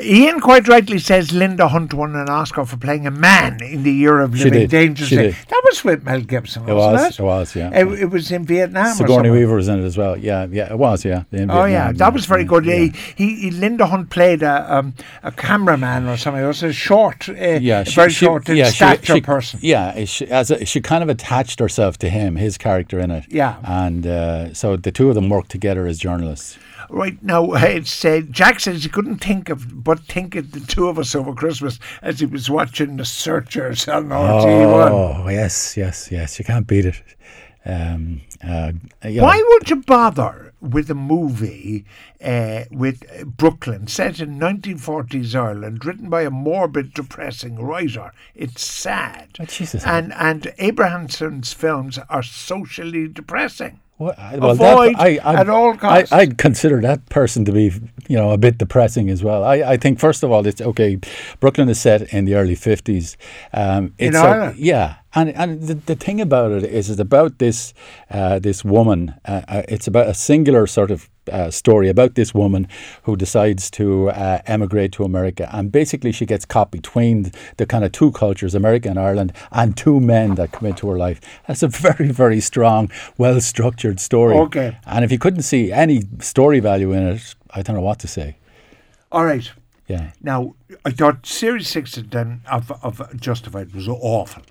Ian 0.00 0.40
quite 0.40 0.68
rightly 0.68 0.98
says 0.98 1.32
Linda 1.32 1.66
Hunt 1.68 1.92
won 1.92 2.14
an 2.14 2.28
Oscar 2.28 2.64
for 2.64 2.76
playing 2.76 3.06
a 3.06 3.10
man 3.10 3.60
in 3.62 3.82
the 3.82 3.92
year 3.92 4.20
of 4.20 4.36
She 4.38 4.44
living 4.44 4.60
did, 4.60 4.70
dangerously. 4.70 5.30
That 5.30 5.62
was 5.64 5.82
with 5.82 6.04
Mel 6.04 6.20
Gibson, 6.20 6.68
it 6.68 6.72
wasn't 6.72 6.92
was, 6.92 7.04
it? 7.04 7.18
it 7.18 7.22
was, 7.24 7.56
yeah. 7.56 7.80
It, 7.80 8.02
it 8.02 8.10
was 8.10 8.30
in 8.30 8.44
Vietnam. 8.44 8.94
Sigourney. 8.94 9.30
Weaver 9.30 9.56
was 9.56 9.66
in 9.68 9.80
it 9.82 9.84
as 9.84 9.96
well. 9.98 10.16
Yeah, 10.16 10.46
yeah, 10.50 10.70
it 10.72 10.78
was. 10.78 11.04
Yeah. 11.04 11.24
in 11.32 11.50
Oh 11.50 11.64
yeah, 11.64 11.86
Vietnam, 11.86 11.96
that 11.96 12.12
was 12.14 12.26
very 12.26 12.44
good. 12.44 12.64
yeah. 12.64 12.76
He, 12.76 12.88
he, 13.16 13.34
he- 13.36 13.50
Linda 13.50 13.86
Hunt 13.86 14.10
played 14.10 14.42
a 14.42 14.72
um, 14.72 14.94
a 15.22 15.32
cameraman 15.32 16.06
or 16.06 16.16
something. 16.16 16.42
It 16.42 16.46
was 16.46 16.62
a 16.62 16.72
short, 16.72 17.28
uh, 17.28 17.32
yeah, 17.34 17.80
a 17.80 17.84
very 17.84 18.10
short 18.10 18.48
in 18.48 18.56
yeah, 18.56 18.66
she- 18.66 18.76
stature 18.76 19.14
she- 19.16 19.20
person. 19.20 19.60
Yeah, 19.62 20.04
she, 20.04 20.26
as 20.28 20.50
a, 20.52 20.64
she 20.64 20.80
kind 20.80 21.02
of 21.02 21.08
attached 21.08 21.58
herself 21.58 21.98
to 21.98 22.08
him, 22.08 22.36
his 22.36 22.56
character 22.56 23.00
in 23.00 23.10
it. 23.10 23.24
Yeah. 23.28 23.56
and 23.64 24.06
uh, 24.06 24.54
so 24.54 24.76
the 24.76 24.92
two 24.92 25.08
of 25.08 25.14
them 25.16 25.28
worked 25.28 25.50
together 25.50 25.86
as 25.86 25.98
journalists. 25.98 26.56
Right 26.90 27.22
now, 27.22 27.52
it's 27.54 28.02
uh, 28.04 28.22
Jack 28.30 28.60
says 28.60 28.82
he 28.84 28.88
couldn't 28.88 29.18
think 29.18 29.50
of 29.50 29.84
but 29.88 30.00
thinking 30.00 30.46
the 30.50 30.60
two 30.60 30.86
of 30.86 30.98
us 30.98 31.14
over 31.14 31.32
Christmas 31.32 31.78
as 32.02 32.20
he 32.20 32.26
was 32.26 32.50
watching 32.50 32.98
The 32.98 33.06
Searchers 33.06 33.88
on 33.88 34.10
RT1. 34.10 34.90
Oh 34.90 35.28
yes, 35.30 35.78
yes, 35.78 36.12
yes. 36.12 36.38
You 36.38 36.44
can't 36.44 36.66
beat 36.66 36.84
it. 36.84 37.02
Um, 37.64 38.20
uh, 38.44 38.72
you 39.04 39.22
know, 39.22 39.22
Why 39.22 39.42
would 39.48 39.70
you 39.70 39.76
bother 39.76 40.52
with 40.60 40.90
a 40.90 40.94
movie 40.94 41.86
uh, 42.22 42.64
with 42.70 43.02
uh, 43.18 43.24
Brooklyn 43.24 43.86
set 43.86 44.20
in 44.20 44.38
1940s 44.38 45.34
Ireland, 45.34 45.86
written 45.86 46.10
by 46.10 46.20
a 46.20 46.30
morbid, 46.30 46.92
depressing 46.92 47.56
writer? 47.56 48.12
It's 48.34 48.62
sad. 48.62 49.38
Oh, 49.40 49.46
Jesus. 49.46 49.86
And 49.86 50.12
and 50.12 50.52
Abrahamson's 50.58 51.54
films 51.54 51.98
are 52.10 52.22
socially 52.22 53.08
depressing. 53.08 53.80
Well, 53.98 54.14
I- 54.16 54.34
Avoid 54.34 54.94
I, 54.96 55.18
I, 55.24 55.34
at 55.40 55.48
all 55.48 55.76
costs. 55.76 56.12
I, 56.12 56.18
I'd 56.20 56.38
consider 56.38 56.80
that 56.82 57.04
person 57.08 57.44
to 57.46 57.52
be, 57.52 57.72
you 58.06 58.16
know, 58.16 58.30
a 58.30 58.38
bit 58.38 58.56
depressing 58.58 59.10
as 59.10 59.24
well. 59.24 59.42
I, 59.42 59.56
I 59.56 59.76
think 59.76 59.98
first 59.98 60.22
of 60.22 60.30
all, 60.30 60.46
it's 60.46 60.60
okay. 60.60 61.00
Brooklyn 61.40 61.68
is 61.68 61.80
set 61.80 62.12
in 62.14 62.24
the 62.24 62.36
early 62.36 62.54
fifties. 62.54 63.16
Um, 63.52 63.94
In 63.98 64.08
it's 64.08 64.16
a- 64.16 64.20
Ireland? 64.20 64.58
yeah, 64.58 64.94
And 65.14 65.30
and 65.30 65.62
the, 65.62 65.74
the 65.74 65.94
thing 65.94 66.20
about 66.20 66.52
it 66.52 66.64
is, 66.64 66.90
it's 66.90 67.00
about 67.00 67.38
this 67.38 67.72
uh, 68.10 68.38
this 68.38 68.64
woman. 68.64 69.14
Uh, 69.24 69.40
uh, 69.48 69.62
it's 69.68 69.86
about 69.86 70.06
a 70.06 70.14
singular 70.14 70.66
sort 70.66 70.90
of 70.90 71.08
uh, 71.32 71.50
story 71.50 71.88
about 71.88 72.14
this 72.14 72.34
woman 72.34 72.68
who 73.04 73.16
decides 73.16 73.70
to 73.70 74.10
uh, 74.10 74.40
emigrate 74.46 74.92
to 74.92 75.04
America, 75.04 75.48
and 75.50 75.72
basically 75.72 76.12
she 76.12 76.26
gets 76.26 76.44
caught 76.44 76.70
between 76.70 77.32
the 77.56 77.64
kind 77.64 77.84
of 77.84 77.92
two 77.92 78.12
cultures, 78.12 78.54
America 78.54 78.90
and 78.90 78.98
Ireland, 78.98 79.32
and 79.50 79.76
two 79.76 79.98
men 79.98 80.34
that 80.34 80.52
come 80.52 80.66
into 80.66 80.88
her 80.90 80.98
life. 80.98 81.20
That's 81.46 81.62
a 81.62 81.68
very 81.68 82.10
very 82.10 82.40
strong, 82.40 82.90
well 83.16 83.40
structured 83.40 84.00
story. 84.00 84.36
Okay. 84.36 84.76
And 84.84 85.06
if 85.06 85.10
you 85.10 85.18
couldn't 85.18 85.42
see 85.42 85.72
any 85.72 86.02
story 86.20 86.60
value 86.60 86.92
in 86.92 87.02
it, 87.06 87.34
I 87.50 87.62
don't 87.62 87.76
know 87.76 87.82
what 87.82 87.98
to 88.00 88.08
say. 88.08 88.36
All 89.10 89.24
right. 89.24 89.50
Yeah. 89.86 90.10
Now, 90.22 90.54
I 90.84 90.90
thought 90.90 91.24
Series 91.24 91.66
6 91.68 91.96
of, 91.96 92.10
then 92.10 92.42
of, 92.50 92.70
of 92.84 93.18
Justified 93.18 93.74
was 93.74 93.88
awful. 93.88 94.42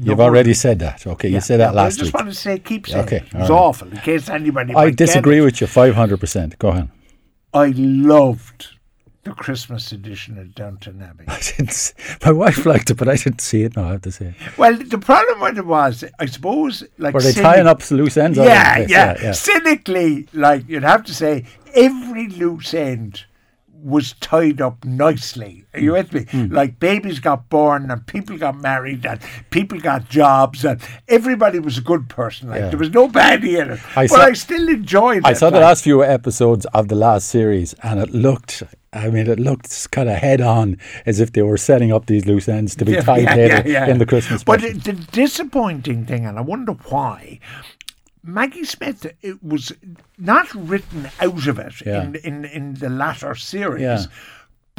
You've 0.00 0.20
already 0.20 0.54
said 0.54 0.78
that. 0.80 1.06
Okay, 1.06 1.28
Yeah, 1.28 1.34
you 1.36 1.40
said 1.40 1.58
that 1.60 1.74
yeah, 1.74 1.82
last 1.82 1.94
I 1.94 1.98
just 1.98 2.08
week. 2.08 2.14
want 2.14 2.28
to 2.28 2.34
say, 2.34 2.58
keep 2.58 2.86
saying 2.86 3.04
Okay, 3.04 3.16
it. 3.16 3.22
It 3.26 3.34
was 3.34 3.50
all 3.50 3.56
right. 3.56 3.62
awful, 3.68 3.88
in 3.92 3.98
case 3.98 4.28
anybody 4.28 4.74
I 4.74 4.90
disagree 4.90 5.40
with 5.40 5.60
you 5.60 5.66
500%. 5.66 6.58
Go 6.58 6.70
on. 6.70 6.90
I 7.52 7.72
loved 7.76 8.68
the 9.24 9.32
Christmas 9.32 9.92
edition 9.92 10.38
of 10.38 10.54
Downton 10.54 11.02
Abbey. 11.02 11.24
I 11.28 11.38
didn't 11.40 11.92
my 12.24 12.32
wife 12.32 12.64
liked 12.64 12.90
it, 12.90 12.94
but 12.94 13.08
I 13.08 13.16
didn't 13.16 13.40
see 13.40 13.62
it. 13.64 13.76
No, 13.76 13.84
I 13.84 13.90
have 13.92 14.02
to 14.02 14.12
say. 14.12 14.34
well, 14.56 14.74
the 14.76 14.98
problem 14.98 15.40
with 15.40 15.58
it 15.58 15.66
was, 15.66 16.04
I 16.18 16.26
suppose, 16.26 16.84
like 16.98 17.12
Were 17.14 17.20
they 17.20 17.32
cynic- 17.32 17.42
tying 17.44 17.66
up 17.66 17.90
loose 17.90 18.16
ends? 18.16 18.38
over 18.38 18.48
Yeah, 18.48 18.78
yeah, 18.88 19.16
yeah. 19.22 19.32
Cynically, 19.32 20.28
like 20.32 20.66
you'd 20.68 20.82
have 20.84 21.04
to 21.04 21.14
say, 21.14 21.44
every 21.74 22.28
loose 22.28 22.72
end 22.74 23.24
was 23.82 24.14
tied 24.14 24.60
up 24.60 24.84
nicely. 24.84 25.64
Are 25.74 25.80
you 25.80 25.92
mm. 25.92 25.94
with 25.94 26.12
me? 26.12 26.20
Mm. 26.24 26.52
Like 26.52 26.80
babies 26.80 27.20
got 27.20 27.48
born 27.48 27.90
and 27.90 28.06
people 28.06 28.36
got 28.36 28.58
married 28.60 29.06
and 29.06 29.20
people 29.50 29.78
got 29.78 30.08
jobs 30.08 30.64
and 30.64 30.80
everybody 31.06 31.58
was 31.58 31.78
a 31.78 31.80
good 31.80 32.08
person. 32.08 32.48
Like 32.48 32.60
Yeah. 32.60 32.68
there 32.70 32.78
was 32.78 32.90
no 32.90 33.08
baddie 33.08 33.60
in 33.60 33.70
it. 33.70 33.80
I 33.96 34.06
but 34.06 34.16
saw- 34.16 34.22
I 34.22 34.32
still 34.32 34.68
enjoyed 34.68 35.24
I 35.24 35.30
it. 35.30 35.30
I 35.30 35.32
saw 35.34 35.50
the 35.50 35.60
last 35.60 35.84
few 35.84 36.02
episodes 36.02 36.66
of 36.74 36.88
the 36.88 36.96
last 36.96 37.28
series, 37.28 37.74
and 37.82 38.00
it 38.00 38.10
looked. 38.10 38.62
I 38.92 39.10
mean, 39.10 39.26
it 39.28 39.38
looked 39.38 39.90
kind 39.92 40.08
of 40.08 40.16
head 40.16 40.40
on, 40.40 40.78
as 41.04 41.20
if 41.20 41.32
they 41.32 41.42
were 41.42 41.58
setting 41.58 41.92
up 41.92 42.06
these 42.06 42.24
loose 42.26 42.48
ends 42.48 42.74
to 42.76 42.84
be 42.86 42.92
Yeah, 42.98 43.00
tied 43.02 43.22
yeah, 43.22 43.34
later 43.36 43.62
yeah. 43.68 43.86
in 43.86 43.98
the 43.98 44.06
Christmas 44.06 44.42
But 44.42 44.64
it- 44.64 44.84
the 44.84 44.94
disappointing 44.94 46.06
thing, 46.06 46.24
and 46.26 46.38
I 46.38 46.40
wonder 46.40 46.72
why, 46.88 47.38
Maggie 48.28 48.64
Smith 48.64 49.00
it 49.22 49.42
was 49.42 49.72
not 50.18 50.46
written 50.54 51.08
out 51.20 51.46
of 51.46 51.58
it 51.58 51.74
Yeah. 51.86 52.02
in, 52.04 52.14
in 52.28 52.44
in 52.56 52.74
the 52.74 52.88
latter 52.90 53.34
series. 53.34 53.82
Yeah. 53.82 54.04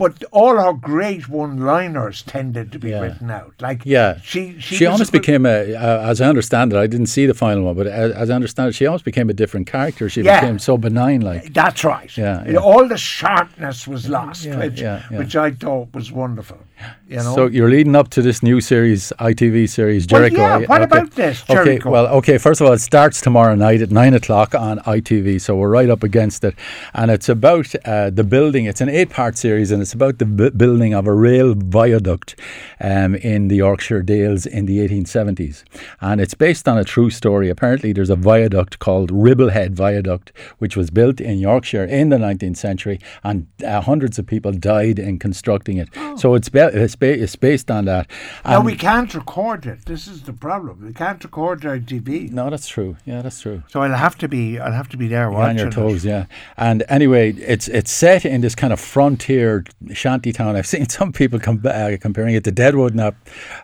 But 0.03 0.23
all 0.31 0.55
her 0.65 0.71
great 0.71 1.27
one-liners 1.27 2.21
tended 2.35 2.71
to 2.71 2.79
be 2.79 2.91
Yeah. 2.91 3.01
written 3.01 3.29
out. 3.29 3.53
Like 3.67 3.81
Yeah, 3.85 4.17
she 4.23 4.41
she, 4.59 4.75
she 4.77 4.85
almost 4.85 5.09
a 5.09 5.17
became 5.19 5.45
a, 5.45 5.57
uh, 5.75 6.09
as 6.11 6.21
I 6.21 6.27
understand 6.33 6.71
it, 6.71 6.77
I 6.77 6.87
didn't 6.87 7.07
see 7.17 7.25
the 7.25 7.33
final 7.33 7.63
one, 7.65 7.75
but 7.75 7.87
as, 7.87 8.11
as 8.13 8.29
I 8.29 8.35
understand 8.35 8.69
it, 8.69 8.75
she 8.75 8.85
almost 8.85 9.03
became 9.03 9.29
a 9.29 9.33
different 9.41 9.67
character. 9.67 10.07
She 10.07 10.21
Yeah. 10.21 10.39
became 10.39 10.57
so 10.59 10.77
benign, 10.77 11.19
like. 11.21 11.53
That's 11.53 11.83
right. 11.83 12.11
Yeah, 12.15 12.45
yeah. 12.47 12.55
all 12.69 12.87
the 12.87 12.97
sharpness 12.97 13.87
was 13.93 14.07
lost, 14.07 14.47
which 14.61 14.81
which 15.19 15.35
I 15.35 15.51
thought 15.51 15.87
was 15.93 16.07
wonderful. 16.13 16.59
You 17.07 17.17
know. 17.17 17.35
So 17.35 17.47
you're 17.47 17.69
leading 17.69 17.95
up 17.95 18.09
to 18.09 18.21
this 18.21 18.43
new 18.43 18.61
series, 18.61 19.11
ITV 19.19 19.67
series, 19.67 20.05
Well, 20.11 20.21
Jericho. 20.21 20.37
yeah, 20.37 20.55
are 20.57 20.61
you? 20.61 20.67
what 20.67 20.81
about 20.83 21.11
this, 21.11 21.41
Okay, 21.49 21.53
Jericho? 21.53 21.89
well, 21.89 22.07
okay. 22.19 22.37
First 22.37 22.61
of 22.61 22.67
all, 22.67 22.73
it 22.73 22.79
starts 22.81 23.19
tomorrow 23.19 23.55
night 23.55 23.81
at 23.81 23.89
nine 23.89 24.13
o'clock 24.13 24.53
on 24.53 24.77
ITV, 24.79 25.41
so 25.41 25.55
we're 25.55 25.69
right 25.69 25.89
up 25.89 26.03
against 26.03 26.43
it, 26.43 26.53
and 26.93 27.09
it's 27.09 27.27
about 27.27 27.73
uh, 27.85 28.11
the 28.11 28.23
building. 28.23 28.65
It's 28.65 28.79
an 28.81 28.89
eight-part 28.89 29.37
series, 29.37 29.71
and 29.71 29.81
it's 29.81 29.93
about 29.93 30.19
the 30.19 30.25
bu- 30.25 30.51
building 30.51 30.93
of 30.93 31.07
a 31.07 31.13
rail 31.13 31.55
viaduct 31.57 32.35
um, 32.79 33.15
in 33.15 33.47
the 33.47 33.55
Yorkshire 33.55 34.03
Dales 34.03 34.45
in 34.45 34.67
the 34.67 34.77
1870s, 34.87 35.63
and 36.01 36.21
it's 36.21 36.35
based 36.35 36.67
on 36.67 36.77
a 36.77 36.83
true 36.83 37.09
story. 37.09 37.49
Apparently, 37.49 37.91
there's 37.91 38.11
a 38.11 38.15
viaduct 38.15 38.77
called 38.77 39.09
Ribblehead 39.11 39.71
Viaduct, 39.71 40.31
which 40.59 40.77
was 40.77 40.91
built 40.91 41.19
in 41.19 41.39
Yorkshire 41.39 41.85
in 41.85 42.09
the 42.09 42.17
19th 42.17 42.57
century, 42.57 42.99
and 43.23 43.47
uh, 43.65 43.81
hundreds 43.81 44.19
of 44.19 44.27
people 44.27 44.51
died 44.51 44.99
in 44.99 45.17
constructing 45.17 45.77
it. 45.77 45.89
So 46.17 46.35
it's, 46.35 46.49
be- 46.49 46.59
it's, 46.73 46.95
ba- 46.95 47.21
it's 47.21 47.35
based 47.35 47.69
on 47.71 47.85
that. 47.85 48.07
now 48.45 48.61
we 48.61 48.75
can't 48.75 49.13
record 49.13 49.65
it. 49.65 49.85
This 49.85 50.07
is 50.07 50.23
the 50.23 50.33
problem. 50.33 50.85
We 50.85 50.93
can't 50.93 51.23
record 51.23 51.65
it 51.65 51.67
on 51.69 51.81
TV. 51.81 52.31
no, 52.31 52.49
that's 52.49 52.67
true. 52.67 52.97
Yeah, 53.05 53.21
that's 53.21 53.41
true. 53.41 53.63
So 53.67 53.81
I'll 53.81 53.93
have 53.93 54.17
to 54.19 54.27
be 54.27 54.59
I'll 54.59 54.71
have 54.73 54.89
to 54.89 54.97
be 54.97 55.07
there 55.07 55.23
You're 55.23 55.31
watching 55.31 55.49
on 55.49 55.57
your 55.57 55.67
it. 55.67 55.73
toes, 55.73 56.05
yeah. 56.05 56.25
And 56.57 56.83
anyway, 56.89 57.33
it's 57.33 57.67
it's 57.67 57.91
set 57.91 58.25
in 58.25 58.41
this 58.41 58.55
kind 58.55 58.71
of 58.73 58.79
frontier 58.79 59.63
shanty 59.93 60.31
town. 60.33 60.55
I've 60.55 60.67
seen 60.67 60.87
some 60.99 61.11
people 61.11 61.39
com- 61.39 61.61
uh, 61.65 61.97
comparing 61.99 62.35
it 62.35 62.43
to 62.45 62.51
Deadwood. 62.51 62.95
Now, 62.95 63.13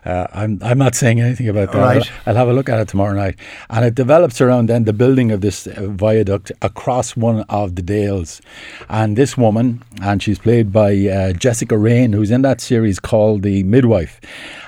uh, 0.04 0.26
I'm 0.32 0.58
I'm 0.62 0.78
not 0.78 0.94
saying 0.94 1.20
anything 1.20 1.48
about 1.48 1.72
that. 1.72 1.78
Right. 1.78 2.10
I'll, 2.26 2.32
I'll 2.32 2.34
have 2.36 2.48
a 2.48 2.52
look 2.52 2.68
at 2.68 2.78
it 2.80 2.88
tomorrow 2.88 3.14
night. 3.14 3.36
And 3.70 3.84
it 3.84 3.94
develops 3.94 4.40
around 4.40 4.68
then 4.68 4.84
the 4.84 4.92
building 4.92 5.30
of 5.32 5.40
this 5.40 5.66
uh, 5.66 5.86
viaduct 5.88 6.52
across 6.62 7.16
one 7.16 7.40
of 7.48 7.74
the 7.76 7.82
dales. 7.82 8.40
And 8.88 9.16
this 9.16 9.36
woman, 9.36 9.82
and 10.02 10.22
she's 10.22 10.38
played 10.38 10.72
by 10.72 10.94
uh, 11.08 11.32
Jessica 11.32 11.76
Raine, 11.78 12.12
who's 12.12 12.30
in 12.30 12.42
that 12.42 12.60
series 12.60 12.95
called 12.98 13.42
The 13.42 13.62
Midwife, 13.64 14.20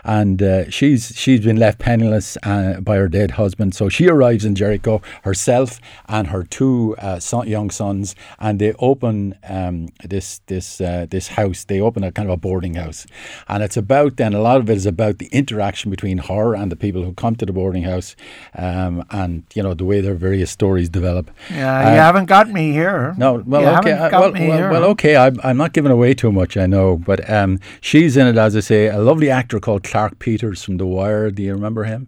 and 0.05 0.43
uh, 0.43 0.71
she's 0.71 1.13
she's 1.17 1.41
been 1.41 1.57
left 1.57 1.79
penniless 1.79 2.37
uh, 2.43 2.81
by 2.81 2.97
her 2.97 3.09
dead 3.09 3.33
husband. 3.33 3.75
So 3.75 3.89
she 3.89 4.09
arrives 4.09 4.45
in 4.45 4.55
Jericho 4.55 5.01
herself 5.23 5.81
and 6.09 6.29
her 6.29 6.43
two 6.43 6.95
uh, 6.99 7.19
son, 7.21 7.47
young 7.49 7.71
sons, 7.71 8.15
and 8.39 8.59
they 8.59 8.73
open 8.79 9.37
um, 9.49 9.89
this 10.05 10.41
this 10.47 10.81
uh, 10.81 11.07
this 11.11 11.29
house. 11.29 11.65
They 11.65 11.81
open 11.81 12.05
a 12.05 12.13
kind 12.13 12.29
of 12.29 12.35
a 12.35 12.37
boarding 12.37 12.75
house, 12.75 13.07
and 13.49 13.63
it's 13.63 13.77
about 13.77 14.17
then 14.17 14.35
a 14.35 14.41
lot 14.41 14.59
of 14.61 14.71
it 14.71 14.77
is 14.77 14.87
about 14.87 15.19
the 15.19 15.27
interaction 15.33 15.91
between 15.91 16.19
her 16.19 16.55
and 16.55 16.71
the 16.73 16.77
people 16.77 17.03
who 17.05 17.13
come 17.13 17.37
to 17.37 17.47
the 17.47 17.53
boarding 17.53 17.83
house, 17.85 18.17
um, 18.57 19.05
and 19.11 19.45
you 19.55 19.63
know 19.63 19.75
the 19.75 19.85
way 19.85 20.01
their 20.01 20.15
various 20.15 20.51
stories 20.51 20.89
develop. 20.89 21.31
Yeah, 21.51 21.79
Uh, 21.89 21.91
you 21.91 21.97
haven't 21.99 22.27
got 22.27 22.49
me 22.51 22.73
here. 22.73 23.15
no, 23.19 23.43
well, 23.47 23.63
you 23.63 23.69
okay, 23.79 23.95
well, 24.11 24.33
well, 24.33 24.71
well, 24.71 24.85
okay. 24.85 25.17
I'm, 25.17 25.39
I'm 25.43 25.57
not 25.57 25.73
giving 25.73 25.93
away 25.93 26.15
too 26.15 26.33
much, 26.33 26.57
I 26.57 26.67
know, 26.67 26.97
but 26.97 27.29
um, 27.31 27.59
she's 27.81 28.17
in 28.17 28.27
it, 28.27 28.37
as 28.37 28.57
I 28.57 28.61
say, 28.61 28.89
a 28.89 28.99
lovely 28.99 29.31
actor 29.31 29.61
called 29.61 29.83
Clarke 29.99 30.19
Peters 30.21 30.63
from 30.63 30.77
The 30.77 30.87
Wire. 30.87 31.29
Do 31.33 31.43
you 31.43 31.53
remember 31.53 31.83
him? 31.85 32.07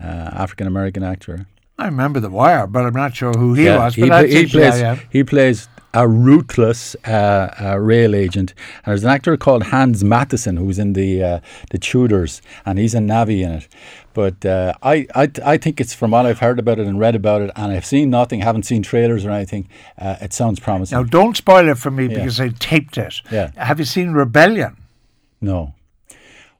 Uh, 0.00 0.06
African 0.06 0.66
American 0.68 1.02
actor. 1.02 1.46
I 1.78 1.86
remember 1.86 2.20
the 2.20 2.30
wire, 2.30 2.66
but 2.68 2.86
I'm 2.86 2.94
not 2.94 3.14
sure 3.16 3.32
who 3.32 3.52
he 3.54 3.64
Yeah, 3.66 3.78
was. 3.84 3.94
he, 3.96 4.08
that's 4.08 4.32
he 4.32 4.46
plays. 4.46 4.98
He 5.10 5.24
plays 5.24 5.68
a 5.92 6.06
ruthless 6.06 6.94
uh, 7.06 7.48
uh, 7.60 7.78
rail 7.78 8.14
agent. 8.14 8.54
And 8.84 8.92
there's 8.92 9.02
an 9.04 9.10
actor 9.10 9.36
called 9.36 9.64
Hans 9.64 10.02
Matheson 10.04 10.56
who's 10.56 10.78
in 10.78 10.92
the 10.92 11.22
uh, 11.22 11.40
the 11.72 11.78
Tudors, 11.78 12.40
and 12.64 12.78
he's 12.78 12.94
a 12.94 13.00
navvy 13.00 13.42
in 13.42 13.50
it. 13.50 13.68
But 14.14 14.46
uh, 14.46 14.72
I, 14.82 15.06
I 15.14 15.30
I 15.44 15.56
think 15.58 15.80
it's 15.80 15.94
from 15.94 16.12
what 16.12 16.24
I've 16.26 16.38
heard 16.38 16.58
about 16.60 16.78
it 16.78 16.86
and 16.86 16.98
read 17.00 17.16
about 17.16 17.42
it, 17.42 17.50
and 17.56 17.72
I've 17.72 17.84
seen 17.84 18.08
nothing, 18.10 18.40
haven't 18.40 18.64
seen 18.66 18.82
trailers 18.84 19.24
or 19.26 19.30
anything. 19.30 19.68
Uh, 19.98 20.16
it 20.20 20.32
sounds 20.32 20.60
promising. 20.60 20.96
Now, 20.96 21.04
don't 21.04 21.36
spoil 21.36 21.68
it 21.68 21.76
for 21.78 21.90
me 21.90 22.04
Yeah. 22.04 22.14
because 22.16 22.40
I 22.40 22.48
taped 22.50 22.96
it. 22.96 23.20
Yeah. 23.32 23.50
Have 23.56 23.78
you 23.80 23.84
seen 23.86 24.12
Rebellion? 24.12 24.76
No. 25.40 25.74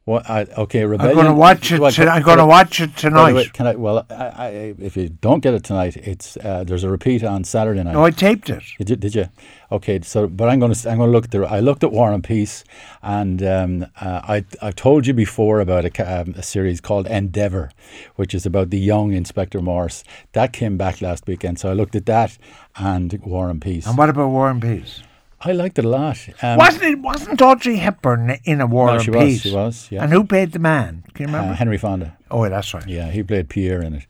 What? 0.06 0.30
I, 0.30 0.42
okay, 0.56 0.84
I'm 0.84 0.96
going 0.98 1.26
to 1.26 1.34
watch 1.34 1.72
it. 1.72 1.78
To- 1.78 2.08
I'm 2.08 2.22
going 2.22 2.38
to 2.38 2.46
watch 2.46 2.80
it 2.80 2.96
tonight. 2.96 3.32
way, 3.32 3.46
Can 3.46 3.66
I? 3.66 3.74
Well, 3.74 4.06
I, 4.08 4.14
I, 4.14 4.48
if 4.78 4.96
you 4.96 5.08
don't 5.08 5.40
get 5.40 5.52
it 5.52 5.64
tonight, 5.64 5.96
it's 5.96 6.36
uh, 6.36 6.62
there's 6.62 6.84
a 6.84 6.88
repeat 6.88 7.24
on 7.24 7.42
Saturday 7.42 7.82
night. 7.82 7.94
No, 7.94 8.04
I 8.04 8.12
taped 8.12 8.48
it. 8.48 8.62
Did 8.78 8.90
you? 8.90 8.94
Did 8.94 9.14
you? 9.16 9.28
Okay, 9.72 10.00
so 10.02 10.28
but 10.28 10.48
I'm 10.48 10.60
going 10.60 10.72
to 10.72 10.88
I'm 10.88 10.98
going 10.98 11.08
to 11.08 11.12
look 11.12 11.30
there. 11.30 11.44
I 11.44 11.58
looked 11.58 11.82
at 11.82 11.90
War 11.90 12.12
and 12.12 12.22
Peace, 12.22 12.62
and 13.02 13.42
um, 13.42 13.86
uh, 14.00 14.20
I 14.22 14.44
I 14.62 14.70
told 14.70 15.08
you 15.08 15.12
before 15.12 15.58
about 15.58 15.84
a, 15.84 16.20
um, 16.20 16.34
a 16.36 16.42
series 16.44 16.80
called 16.80 17.08
Endeavour, 17.08 17.72
which 18.14 18.32
is 18.32 18.46
about 18.46 18.70
the 18.70 18.78
young 18.78 19.12
Inspector 19.12 19.60
Morse. 19.60 20.04
That 20.34 20.52
came 20.52 20.76
back 20.76 21.02
last 21.02 21.26
weekend, 21.26 21.58
so 21.58 21.68
I 21.68 21.72
looked 21.72 21.96
at 21.96 22.06
that 22.06 22.38
and 22.76 23.12
War 23.24 23.50
and 23.50 23.60
Peace. 23.60 23.88
And 23.88 23.98
what 23.98 24.08
about 24.08 24.28
War 24.28 24.50
and 24.50 24.62
Peace? 24.62 25.02
I 25.48 25.52
liked 25.52 25.78
it 25.78 25.84
a 25.84 25.88
lot. 25.88 26.18
Um, 26.42 26.58
wasn't 26.58 26.84
it? 26.84 26.98
Wasn't 26.98 27.40
Audrey 27.40 27.76
Hepburn 27.76 28.38
in 28.44 28.60
a 28.60 28.66
War 28.66 28.86
No, 28.88 28.94
and 28.94 29.02
she 29.04 29.10
was. 29.10 29.24
Peace? 29.24 29.42
She 29.42 29.54
was. 29.54 29.88
Yeah. 29.90 30.02
And 30.02 30.12
who 30.12 30.24
played 30.24 30.52
the 30.52 30.58
man? 30.58 31.04
Can 31.14 31.28
you 31.28 31.34
Uh, 31.34 31.36
remember? 31.38 31.54
Henry 31.54 31.78
Fonda. 31.78 32.16
oh, 32.30 32.48
that's 32.48 32.74
right. 32.74 32.86
Yeah, 32.88 33.10
he 33.10 33.22
played 33.22 33.48
Pierre 33.48 33.80
in 33.82 33.94
it. 33.94 34.06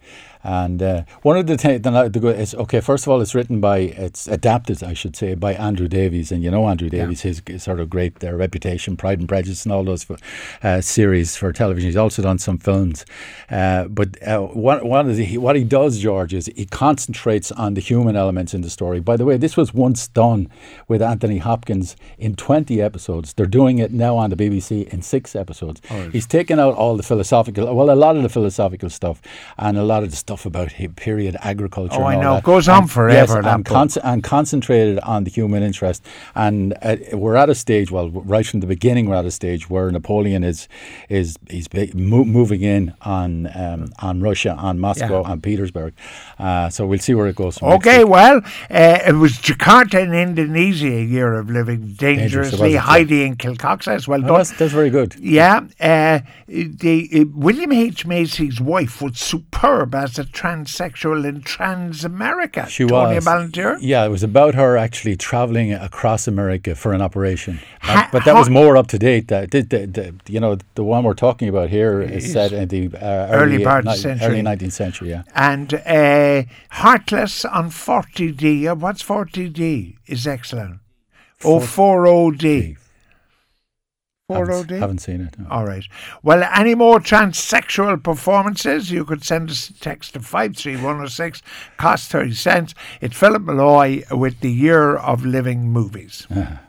And 0.47 0.81
uh, 0.81 1.03
one 1.23 1.37
of 1.37 1.49
the 1.49 1.59
things, 1.59 1.83
the, 1.83 2.09
the 2.09 2.21
good, 2.21 2.39
it's 2.39 2.55
okay. 2.55 2.81
First 2.81 3.05
of 3.05 3.09
all, 3.09 3.21
it's 3.21 3.35
written 3.35 3.61
by, 3.61 3.79
it's 3.79 4.29
adapted, 4.29 4.81
I 4.81 4.95
should 4.95 5.17
say, 5.17 5.35
by 5.35 5.55
Andrew 5.55 5.89
Davies, 5.89 6.31
and 6.31 6.41
you 6.45 6.53
know 6.53 6.69
Andrew 6.69 6.89
Davies, 6.89 7.23
his 7.23 7.41
g- 7.41 7.59
sort 7.59 7.81
of 7.81 7.91
great 7.91 8.23
uh, 8.23 8.33
reputation, 8.33 8.97
Pride 8.97 9.19
and 9.19 9.29
Prejudice, 9.29 9.65
and 9.65 9.73
all 9.73 9.83
those 9.83 10.07
uh, 10.63 10.81
series 10.81 11.37
for 11.37 11.53
television. 11.53 11.89
He's 11.89 11.97
also 11.97 12.23
done 12.23 12.39
some 12.39 12.59
films. 12.59 13.05
Uh, 13.51 13.89
but 13.89 14.23
uh, 14.23 14.39
what 14.39 14.85
what, 14.85 15.09
is 15.09 15.19
he, 15.19 15.37
what 15.37 15.57
he 15.57 15.65
does, 15.65 15.99
George, 15.99 16.33
is 16.33 16.47
he 16.55 16.65
concentrates 16.65 17.51
on 17.51 17.75
the 17.75 17.81
human 17.81 18.15
elements 18.15 18.55
in 18.55 18.61
the 18.61 18.71
story. 18.71 19.01
By 19.01 19.17
the 19.17 19.25
way, 19.25 19.37
this 19.39 19.57
was 19.57 19.75
once 19.75 20.07
done 20.07 20.49
with 20.87 21.03
Anthony 21.03 21.39
Hopkins 21.39 21.97
in 22.19 22.37
twenty 22.37 22.81
episodes. 22.81 23.33
They're 23.33 23.47
doing 23.47 23.81
it 23.81 23.91
now 23.91 24.17
on 24.17 24.31
the 24.31 24.37
BBC 24.37 24.87
in 24.93 25.03
six 25.03 25.35
episodes. 25.35 25.81
He's 26.13 26.27
taken 26.29 26.61
out 26.61 26.75
all 26.75 26.97
the 26.97 27.03
philosophical, 27.03 27.75
well, 27.75 27.91
a 27.91 27.97
lot 27.97 28.17
of 28.17 28.23
the 28.23 28.29
philosophical 28.29 28.91
stuff, 28.91 29.21
and 29.59 29.77
a 29.77 29.83
lot 29.83 30.05
of 30.05 30.11
the 30.11 30.17
stuff 30.17 30.36
stuff 30.37 30.47
about 30.47 30.73
period 30.97 31.37
agriculture. 31.41 31.95
Oh, 32.01 32.07
and 32.07 32.19
I 32.19 32.23
know. 32.23 32.33
that. 32.35 32.39
It 32.39 32.45
goes 32.45 32.69
on 32.69 32.83
And- 32.83 32.91
forever, 32.91 33.37
Yes, 33.43 33.47
and, 33.55 33.65
conce- 33.65 33.99
and 34.05 34.23
concentrated 34.23 34.99
on 35.01 35.25
the 35.25 35.31
human 35.31 35.63
interest. 35.63 36.03
And 36.35 36.75
uh, 36.83 36.97
we're 37.13 37.37
at 37.37 37.49
a 37.49 37.55
stage, 37.55 37.91
well, 37.91 38.11
right 38.11 38.47
from 38.47 38.61
the 38.61 38.67
beginning, 38.67 39.07
we're 39.09 39.17
at 39.17 39.25
a 39.25 39.31
stage 39.31 39.69
where 39.71 39.91
Napoleon 39.91 40.45
is 40.45 40.69
is 41.09 41.37
he's 41.51 41.69
mo- 41.95 42.25
moving 42.25 42.63
in 42.63 42.95
on 43.03 43.49
um, 43.55 43.89
on 44.01 44.21
Russia, 44.21 44.55
on 44.59 44.79
Moscow, 44.79 45.21
Yeah. 45.23 45.31
on 45.31 45.41
Petersburg. 45.41 45.93
Uh, 46.39 46.69
so 46.71 46.87
we'll 46.87 46.99
see 47.09 47.15
where 47.15 47.27
it 47.29 47.37
goes. 47.37 47.59
From 47.59 47.73
Okay, 47.77 48.05
well, 48.05 48.39
uh, 48.71 48.99
it 49.11 49.15
was 49.17 49.33
Jakarta 49.39 49.99
in 50.03 50.13
Indonesia, 50.15 50.89
a 50.89 51.05
year 51.05 51.35
of 51.41 51.49
living 51.51 51.95
dangerously. 51.97 52.75
it? 52.75 52.81
Heidi 52.81 53.23
in 53.25 53.37
Kilcoxas, 53.37 54.07
well 54.09 54.23
Oh, 54.27 54.37
that's, 54.39 54.53
that's 54.59 54.73
very 54.73 54.91
good. 54.91 55.15
Yeah, 55.21 55.61
uh, 55.81 56.21
the 56.49 56.97
uh, 57.15 57.25
William 57.35 57.73
H 57.73 58.05
Macy's 58.07 58.61
wife 58.61 59.01
was 59.03 59.19
superb 59.19 59.95
as 59.95 60.19
a 60.19 60.26
transsexual 60.33 61.25
in 61.27 61.43
Transamerica. 61.43 62.69
She 62.69 62.85
Tonya 62.85 63.17
was. 63.17 63.25
Ballantyre. 63.25 63.77
Yeah, 63.81 64.05
it 64.05 64.09
was 64.09 64.23
about 64.23 64.55
her 64.55 64.77
actually 64.77 65.17
traveling 65.17 65.73
across 65.73 66.27
America 66.29 66.75
for 66.75 66.93
an 66.93 67.03
operation. 67.03 67.61
Uh, 67.83 67.87
Ha- 67.87 68.09
but 68.13 68.25
that 68.25 68.33
ha- 68.35 68.39
was 68.39 68.51
more 68.51 68.77
up 68.77 68.87
to 68.89 68.99
date. 68.99 69.29
That 69.29 69.51
the, 69.51 69.63
the, 69.63 69.87
the, 69.87 70.15
you 70.29 70.41
know 70.41 70.59
the 70.75 70.85
one 70.85 71.05
we're 71.05 71.15
talking 71.15 71.49
about 71.49 71.71
here 71.71 72.01
is 72.03 72.33
set 72.33 72.53
in 72.53 72.69
the 72.69 72.91
uh, 72.97 73.29
Early 73.31 73.63
part 73.65 73.81
of 73.81 73.85
the 73.87 73.91
ni- 73.93 73.97
century. 73.99 74.27
early 74.29 74.43
nineteenth 74.43 74.73
century. 74.73 75.11
Yeah, 75.11 75.23
And 75.35 75.75
uh, 75.75 76.43
Heartless 76.71 77.45
on 77.45 77.71
4oD. 77.71 78.71
Uh, 78.71 78.75
what's 78.75 79.03
4oD? 79.03 79.97
Is 80.07 80.27
excellent. 80.27 80.81
Oh, 81.45 81.61
40D. 81.61 82.61
haven't, 82.61 82.79
4oD? 84.31 84.81
haven't 84.81 84.99
seen 84.99 85.21
it. 85.21 85.39
no. 85.39 85.47
All 85.49 85.65
right. 85.65 85.85
Well, 86.23 86.43
any 86.53 86.75
more 86.75 86.99
transsexual 86.99 88.03
performances, 88.03 88.91
you 88.91 89.05
could 89.05 89.23
send 89.23 89.51
us 89.51 89.69
a 89.69 89.75
text 89.75 90.15
to 90.15 90.21
53106, 90.21 91.43
cost 91.77 92.11
30 92.11 92.35
cents. 92.35 92.75
It's 93.01 93.17
Philip 93.17 93.43
Molloy 93.43 94.03
with 94.11 94.41
the 94.41 94.51
Year 94.51 94.97
of 94.97 95.25
Living 95.25 95.71
Movies. 95.71 96.27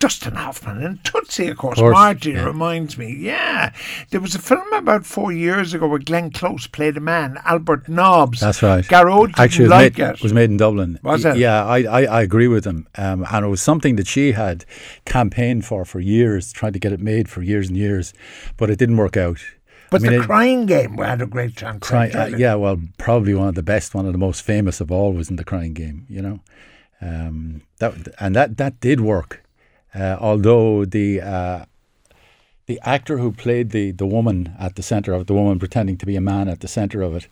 Dustin 0.00 0.34
Hoffman 0.34 0.82
and 0.82 1.04
Tootsie, 1.04 1.48
of 1.48 1.58
course. 1.58 1.78
course, 1.78 1.92
Martin 1.92 2.32
yeah. 2.32 2.44
reminds 2.44 2.96
me. 2.96 3.14
Yeah. 3.14 3.72
There 4.10 4.20
was 4.20 4.34
a 4.34 4.38
film 4.38 4.72
about 4.72 5.04
four 5.04 5.30
years 5.30 5.74
ago 5.74 5.86
where 5.86 5.98
Glenn 5.98 6.30
Close 6.30 6.66
played 6.66 6.96
a 6.96 7.00
man, 7.00 7.38
Albert 7.44 7.86
Nobbs. 7.86 8.40
That's 8.40 8.62
right. 8.62 8.82
Garrow 8.88 9.26
didn't 9.26 9.38
Actually, 9.38 9.66
it 9.66 9.68
was, 9.68 9.70
like 9.70 9.98
made, 9.98 10.20
was 10.22 10.32
made 10.32 10.50
in 10.50 10.56
Dublin. 10.56 10.98
Was 11.02 11.26
it? 11.26 11.36
Yeah, 11.36 11.64
I, 11.66 11.82
I, 11.82 12.04
I 12.04 12.22
agree 12.22 12.48
with 12.48 12.64
him. 12.64 12.88
Um, 12.96 13.26
and 13.30 13.44
it 13.44 13.48
was 13.50 13.60
something 13.60 13.96
that 13.96 14.06
she 14.06 14.32
had 14.32 14.64
campaigned 15.04 15.66
for 15.66 15.84
for 15.84 16.00
years, 16.00 16.50
trying 16.50 16.72
to 16.72 16.78
get 16.78 16.92
it 16.92 17.00
made 17.00 17.28
for 17.28 17.42
years 17.42 17.68
and 17.68 17.76
years, 17.76 18.14
but 18.56 18.70
it 18.70 18.78
didn't 18.78 18.96
work 18.96 19.18
out. 19.18 19.38
but 19.90 20.00
I 20.00 20.04
mean, 20.04 20.12
the 20.12 20.22
it- 20.22 20.26
crying 20.26 20.64
game 20.64 20.96
had 20.96 21.20
a 21.20 21.26
great 21.26 21.56
Cry, 21.56 22.08
transsexual. 22.08 22.32
uh, 22.32 22.36
yeah, 22.38 22.54
well, 22.54 22.80
probably 22.96 23.34
one 23.34 23.48
of 23.48 23.54
the 23.54 23.62
best, 23.62 23.94
one 23.94 24.06
of 24.06 24.12
the 24.12 24.18
most 24.18 24.40
famous 24.40 24.80
of 24.80 24.90
all 24.90 25.12
was 25.12 25.28
in 25.28 25.36
the 25.36 25.44
Crying 25.44 25.74
Game. 25.74 26.06
You 26.08 26.22
know, 26.22 26.40
um, 27.02 27.62
that 27.80 28.08
and 28.18 28.34
that 28.34 28.56
that 28.56 28.80
did 28.80 29.02
work. 29.02 29.42
Uh, 29.94 30.16
although 30.20 30.84
the 30.84 31.20
uh, 31.20 31.64
the 32.66 32.78
actor 32.84 33.18
who 33.18 33.32
played 33.32 33.70
the 33.70 33.90
the 33.90 34.06
woman 34.06 34.54
at 34.58 34.76
the 34.76 34.82
center 34.82 35.12
of 35.12 35.22
it, 35.22 35.26
the 35.26 35.34
woman 35.34 35.58
pretending 35.58 35.96
to 35.98 36.06
be 36.06 36.14
a 36.16 36.20
man 36.20 36.48
at 36.48 36.60
the 36.60 36.68
center 36.68 37.02
of 37.02 37.16
it, 37.16 37.26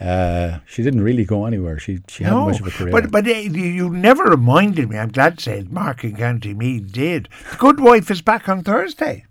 uh, 0.00 0.58
she 0.66 0.82
didn't 0.82 1.00
really 1.02 1.24
go 1.24 1.46
anywhere. 1.46 1.78
She 1.78 2.00
she 2.08 2.24
had 2.24 2.30
No, 2.34 2.46
much 2.46 2.60
of 2.60 2.66
a 2.66 2.70
career. 2.70 2.92
but 2.92 3.10
but 3.10 3.26
uh, 3.26 3.30
you 3.30 3.88
never 3.88 4.24
reminded 4.24 4.90
me. 4.90 4.98
I'm 4.98 5.10
glad 5.10 5.38
to 5.38 5.42
say 5.44 5.66
Mark 5.70 6.04
in 6.04 6.16
County 6.16 6.52
Meath 6.52 6.92
did. 6.92 7.28
The 7.50 7.56
Good 7.56 7.80
Wife 7.80 8.10
is 8.10 8.20
back 8.20 8.48
on 8.48 8.62
Thursday 8.62 9.24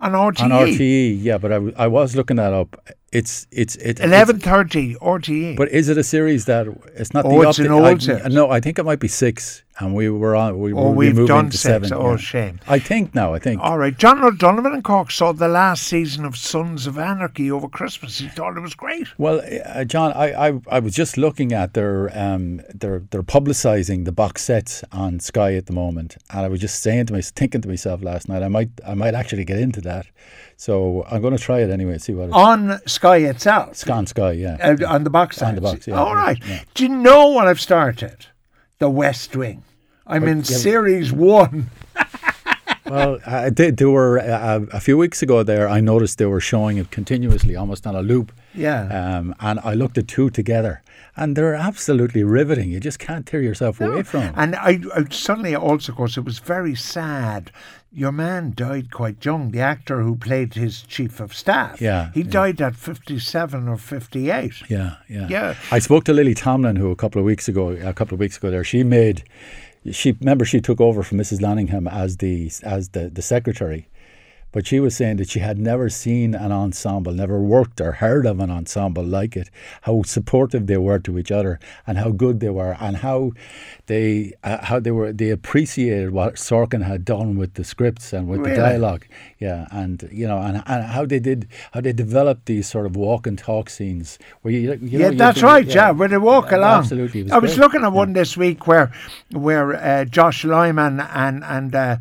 on 0.00 0.12
RTE. 0.12 0.40
on 0.40 0.50
RTE, 0.50 1.18
yeah, 1.22 1.38
but 1.38 1.52
I, 1.52 1.56
w- 1.56 1.74
I 1.76 1.86
was 1.86 2.16
looking 2.16 2.36
that 2.36 2.52
up. 2.54 2.76
It's 3.14 3.46
it's 3.52 3.76
it's 3.76 4.00
Eleven 4.00 4.40
thirty 4.40 4.96
RTE. 4.96 5.56
But 5.56 5.68
is 5.70 5.88
it 5.88 5.96
a 5.96 6.02
series 6.02 6.46
that 6.46 6.66
it's 6.96 7.14
not 7.14 7.24
Oh, 7.24 7.42
the 7.42 7.48
it's 7.48 7.60
an 7.60 7.70
old 7.70 7.84
I, 7.84 7.98
series. 7.98 8.26
No, 8.34 8.50
I 8.50 8.58
think 8.58 8.76
it 8.80 8.84
might 8.84 8.98
be 8.98 9.06
six, 9.06 9.62
and 9.78 9.94
we 9.94 10.10
were 10.10 10.34
on. 10.34 10.58
We 10.58 10.72
Oh, 10.72 10.90
we've 10.90 11.14
done 11.28 11.48
to 11.50 11.56
six. 11.56 11.62
seven. 11.62 11.92
Oh, 11.92 12.10
yeah. 12.10 12.16
shame. 12.16 12.60
I 12.66 12.80
think 12.80 13.14
now. 13.14 13.32
I 13.32 13.38
think. 13.38 13.60
All 13.62 13.78
right, 13.78 13.96
John 13.96 14.20
O'Donovan 14.24 14.72
and 14.72 14.82
Cork 14.82 15.12
saw 15.12 15.30
the 15.32 15.46
last 15.46 15.84
season 15.84 16.24
of 16.24 16.36
Sons 16.36 16.88
of 16.88 16.98
Anarchy 16.98 17.52
over 17.52 17.68
Christmas. 17.68 18.18
He 18.18 18.26
thought 18.26 18.56
it 18.56 18.60
was 18.60 18.74
great. 18.74 19.06
Well, 19.16 19.40
uh, 19.64 19.84
John, 19.84 20.12
I, 20.14 20.48
I 20.48 20.60
I 20.68 20.78
was 20.80 20.92
just 20.92 21.16
looking 21.16 21.52
at 21.52 21.74
their 21.74 22.10
um 22.18 22.62
their 22.74 23.04
they're 23.10 23.22
publicising 23.22 24.06
the 24.06 24.12
box 24.12 24.42
sets 24.42 24.82
on 24.90 25.20
Sky 25.20 25.54
at 25.54 25.66
the 25.66 25.72
moment, 25.72 26.16
and 26.30 26.40
I 26.44 26.48
was 26.48 26.58
just 26.60 26.82
saying 26.82 27.06
to 27.06 27.12
myself, 27.12 27.32
thinking 27.36 27.60
to 27.60 27.68
myself 27.68 28.02
last 28.02 28.28
night, 28.28 28.42
I 28.42 28.48
might 28.48 28.70
I 28.84 28.94
might 28.94 29.14
actually 29.14 29.44
get 29.44 29.60
into 29.60 29.80
that. 29.82 30.06
So 30.56 31.04
I'm 31.10 31.20
going 31.20 31.36
to 31.36 31.42
try 31.42 31.60
it 31.60 31.70
anyway. 31.70 31.98
See 31.98 32.14
what 32.14 32.28
it's, 32.28 32.34
On 32.34 32.80
Sky 32.86 33.18
itself. 33.18 33.70
it's 33.72 33.88
on 33.88 34.06
Sky. 34.06 34.32
Yeah. 34.32 34.56
Uh, 34.60 34.86
on 34.88 35.04
the 35.04 35.10
box 35.10 35.42
On 35.42 35.54
the 35.54 35.60
box, 35.60 35.86
yeah, 35.86 35.98
All 35.98 36.14
yeah, 36.14 36.62
Do 36.74 36.84
you 36.84 36.88
know 36.88 37.28
what 37.28 37.46
I've 37.46 37.60
started? 37.60 38.26
The 38.78 38.88
West 38.90 39.34
Wing. 39.36 39.62
I'm 40.06 40.24
in 40.24 40.38
yeah. 40.38 40.44
series 40.44 41.12
one. 41.12 41.70
Well, 42.86 43.18
uh, 43.24 43.50
they, 43.50 43.70
they 43.70 43.84
were 43.84 44.18
uh, 44.18 44.60
a 44.72 44.80
few 44.80 44.98
weeks 44.98 45.22
ago. 45.22 45.42
There, 45.42 45.68
I 45.68 45.80
noticed 45.80 46.18
they 46.18 46.26
were 46.26 46.40
showing 46.40 46.76
it 46.78 46.90
continuously, 46.90 47.56
almost 47.56 47.86
on 47.86 47.94
a 47.94 48.02
loop. 48.02 48.30
Yeah. 48.54 48.82
Um, 49.18 49.34
and 49.40 49.58
I 49.64 49.74
looked 49.74 49.96
at 49.98 50.06
two 50.06 50.30
together, 50.30 50.82
and 51.16 51.34
they're 51.36 51.54
absolutely 51.54 52.22
riveting. 52.24 52.70
You 52.70 52.80
just 52.80 52.98
can't 52.98 53.26
tear 53.26 53.40
yourself 53.42 53.80
away 53.80 54.02
from 54.02 54.20
them. 54.20 54.34
And 54.36 54.54
I, 54.56 54.80
I 54.94 55.04
suddenly 55.10 55.54
also, 55.56 55.92
of 55.92 55.96
course, 55.96 56.16
it 56.16 56.24
was 56.24 56.38
very 56.40 56.74
sad. 56.74 57.50
Your 57.90 58.12
man 58.12 58.52
died 58.56 58.90
quite 58.90 59.24
young. 59.24 59.52
The 59.52 59.60
actor 59.60 60.02
who 60.02 60.16
played 60.16 60.54
his 60.54 60.82
chief 60.82 61.20
of 61.20 61.32
staff. 61.32 61.80
Yeah, 61.80 62.10
He 62.12 62.22
yeah. 62.22 62.30
died 62.30 62.60
at 62.60 62.74
fifty-seven 62.74 63.68
or 63.68 63.76
fifty-eight. 63.76 64.68
Yeah, 64.68 64.96
yeah, 65.08 65.28
Yeah. 65.28 65.54
I 65.70 65.78
spoke 65.78 66.02
to 66.04 66.12
Lily 66.12 66.34
Tomlin, 66.34 66.74
who 66.76 66.90
a 66.90 66.96
couple 66.96 67.20
of 67.20 67.24
weeks 67.24 67.48
ago, 67.48 67.68
a 67.70 67.94
couple 67.94 68.14
of 68.14 68.20
weeks 68.20 68.36
ago, 68.36 68.50
there, 68.50 68.64
she 68.64 68.82
made, 68.82 69.22
she 69.90 70.12
remember 70.12 70.44
she 70.44 70.60
took 70.60 70.80
over 70.80 71.02
from 71.02 71.18
Mrs. 71.18 71.40
Landingham 71.40 71.90
as 71.90 72.18
the 72.18 72.50
as 72.62 72.90
the 72.90 73.10
the 73.10 73.22
secretary, 73.22 73.88
but 74.54 74.68
she 74.68 74.78
was 74.78 74.94
saying 74.94 75.16
that 75.16 75.28
she 75.28 75.40
had 75.40 75.58
never 75.58 75.90
seen 75.90 76.32
an 76.32 76.52
ensemble, 76.52 77.12
never 77.12 77.40
worked 77.40 77.80
or 77.80 77.90
heard 77.90 78.24
of 78.24 78.38
an 78.38 78.52
ensemble 78.52 79.02
like 79.02 79.36
it. 79.36 79.50
How 79.82 80.04
supportive 80.04 80.68
they 80.68 80.76
were 80.76 81.00
to 81.00 81.18
each 81.18 81.32
other, 81.32 81.58
and 81.88 81.98
how 81.98 82.10
good 82.10 82.38
they 82.38 82.50
were, 82.50 82.76
and 82.78 82.98
how 82.98 83.32
they 83.86 84.32
uh, 84.44 84.64
how 84.64 84.78
they 84.78 84.92
were 84.92 85.12
they 85.12 85.30
appreciated 85.30 86.12
what 86.12 86.36
Sorkin 86.36 86.84
had 86.84 87.04
done 87.04 87.36
with 87.36 87.54
the 87.54 87.64
scripts 87.64 88.12
and 88.12 88.28
with 88.28 88.40
Really? 88.40 88.52
the 88.52 88.56
dialogue. 88.56 89.06
Yeah, 89.40 89.66
and 89.72 90.08
you 90.12 90.28
know, 90.28 90.38
and, 90.38 90.62
and 90.66 90.84
how 90.84 91.04
they 91.04 91.18
did 91.18 91.48
how 91.72 91.80
they 91.80 91.92
developed 91.92 92.46
these 92.46 92.68
sort 92.68 92.86
of 92.86 92.94
walk 92.94 93.26
and 93.26 93.36
talk 93.36 93.68
scenes 93.68 94.20
where 94.42 94.54
you, 94.54 94.78
you 94.80 94.98
know, 95.00 95.10
yeah, 95.10 95.16
that's 95.16 95.42
right. 95.42 95.66
Yeah, 95.66 95.90
where 95.90 96.06
they 96.08 96.16
walk 96.16 96.52
along. 96.52 96.78
Absolutely, 96.84 97.24
was 97.24 97.32
I 97.32 97.38
was 97.38 97.58
looking 97.58 97.82
at 97.82 97.92
one 97.92 98.12
this 98.12 98.36
week 98.36 98.68
where, 98.68 98.92
where 99.32 99.74
uh, 99.74 100.04
Josh 100.04 100.44
Lyman 100.44 101.00
and 101.00 101.42
and 101.42 101.74
uh, 101.74 101.96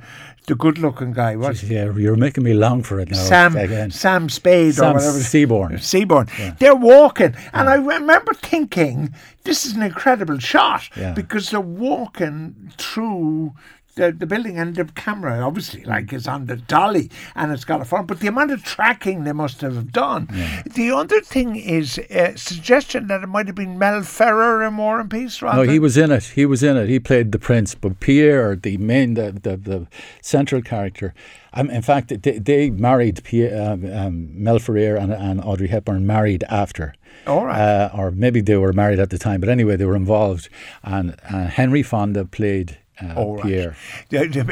the 0.47 0.56
good-looking 0.56 1.13
guy, 1.13 1.36
what 1.36 1.62
Yeah, 1.63 1.91
you're 1.95 2.15
making 2.15 2.43
me 2.43 2.53
long 2.53 2.84
for 2.84 2.99
it 2.99 3.10
now. 3.12 3.17
Sam 3.17 3.56
again. 3.56 3.91
Sam 3.91 4.27
Spade 4.29 4.69
or 4.71 4.73
Sam 4.73 4.93
whatever. 4.93 5.19
Seaborn. 5.19 5.77
Seaborn. 5.79 6.27
They're 6.60 6.75
walking, 6.75 7.36
and 7.53 7.69
I 7.69 7.75
remember 7.75 8.34
thinking, 8.34 9.13
"This 9.43 9.65
is 9.65 9.73
an 9.73 9.82
incredible 9.84 10.39
shot," 10.39 10.89
Yeah. 10.97 11.13
because 11.13 11.49
they're 11.51 11.62
walking 11.62 12.71
through. 12.77 13.53
The, 13.95 14.12
the 14.12 14.25
building 14.25 14.58
and 14.58 14.75
the 14.75 14.86
camera 14.86 15.39
obviously 15.45 15.84
like 15.84 16.12
is 16.13 16.27
on 16.27 16.47
the 16.47 16.56
dolly 16.56 17.12
and 17.36 17.51
it's 17.51 17.63
got 17.63 17.79
a 17.79 17.86
front 17.86 18.08
but 18.08 18.19
the 18.21 18.27
amount 18.27 18.49
of 18.51 18.63
tracking 18.63 19.23
they 19.23 19.34
must 19.34 19.62
have 19.62 19.91
done 19.91 20.27
the 20.65 20.89
other 20.91 21.21
thing 21.21 21.56
is 21.56 21.99
a 22.10 22.36
suggestion 22.36 23.08
that 23.08 23.21
it 23.21 23.27
might 23.27 23.45
have 23.45 23.56
been 23.56 23.77
Mel 23.77 24.01
Ferrer 24.01 24.63
in 24.63 24.77
War 24.77 24.99
and 24.99 25.12
Peace 25.12 25.41
rather 25.41 25.65
No, 25.65 25.71
he 25.71 25.79
was 25.79 25.95
in 25.97 26.12
it. 26.12 26.23
He 26.23 26.45
was 26.45 26.63
in 26.63 26.75
it. 26.77 26.89
He 26.89 26.99
played 26.99 27.32
the 27.32 27.39
prince, 27.39 27.75
but 27.75 27.99
Pierre, 27.99 28.56
the 28.56 28.77
main, 28.77 29.13
the 29.13 29.32
the, 29.32 29.58
the 29.58 29.88
central 30.21 30.62
character. 30.62 31.13
Um, 31.53 31.69
in 31.69 31.82
fact, 31.82 32.10
they, 32.23 32.39
they 32.39 32.69
married 32.71 33.23
Pierre, 33.23 33.73
um, 33.73 33.86
um, 33.93 34.43
Mel 34.43 34.60
Ferrer 34.60 34.95
and, 34.95 35.13
and 35.13 35.39
Audrey 35.41 35.67
Hepburn 35.67 36.08
married 36.08 36.43
after. 36.49 36.95
All 37.27 37.45
right. 37.45 37.60
Uh, 37.60 37.89
or 37.93 38.12
maybe 38.12 38.41
they 38.41 38.58
were 38.58 38.73
married 38.73 38.99
at 38.99 39.12
the 39.12 39.19
time, 39.19 39.39
but 39.39 39.49
anyway, 39.49 39.75
they 39.75 39.86
were 39.86 39.95
involved. 39.95 40.49
And 40.84 41.15
uh, 41.29 41.45
Henry 41.45 41.84
Fonda 41.84 42.25
played 42.25 42.79
uh, 43.01 43.13
All 43.15 43.36
right. 43.38 43.45
Pierre. 43.45 43.75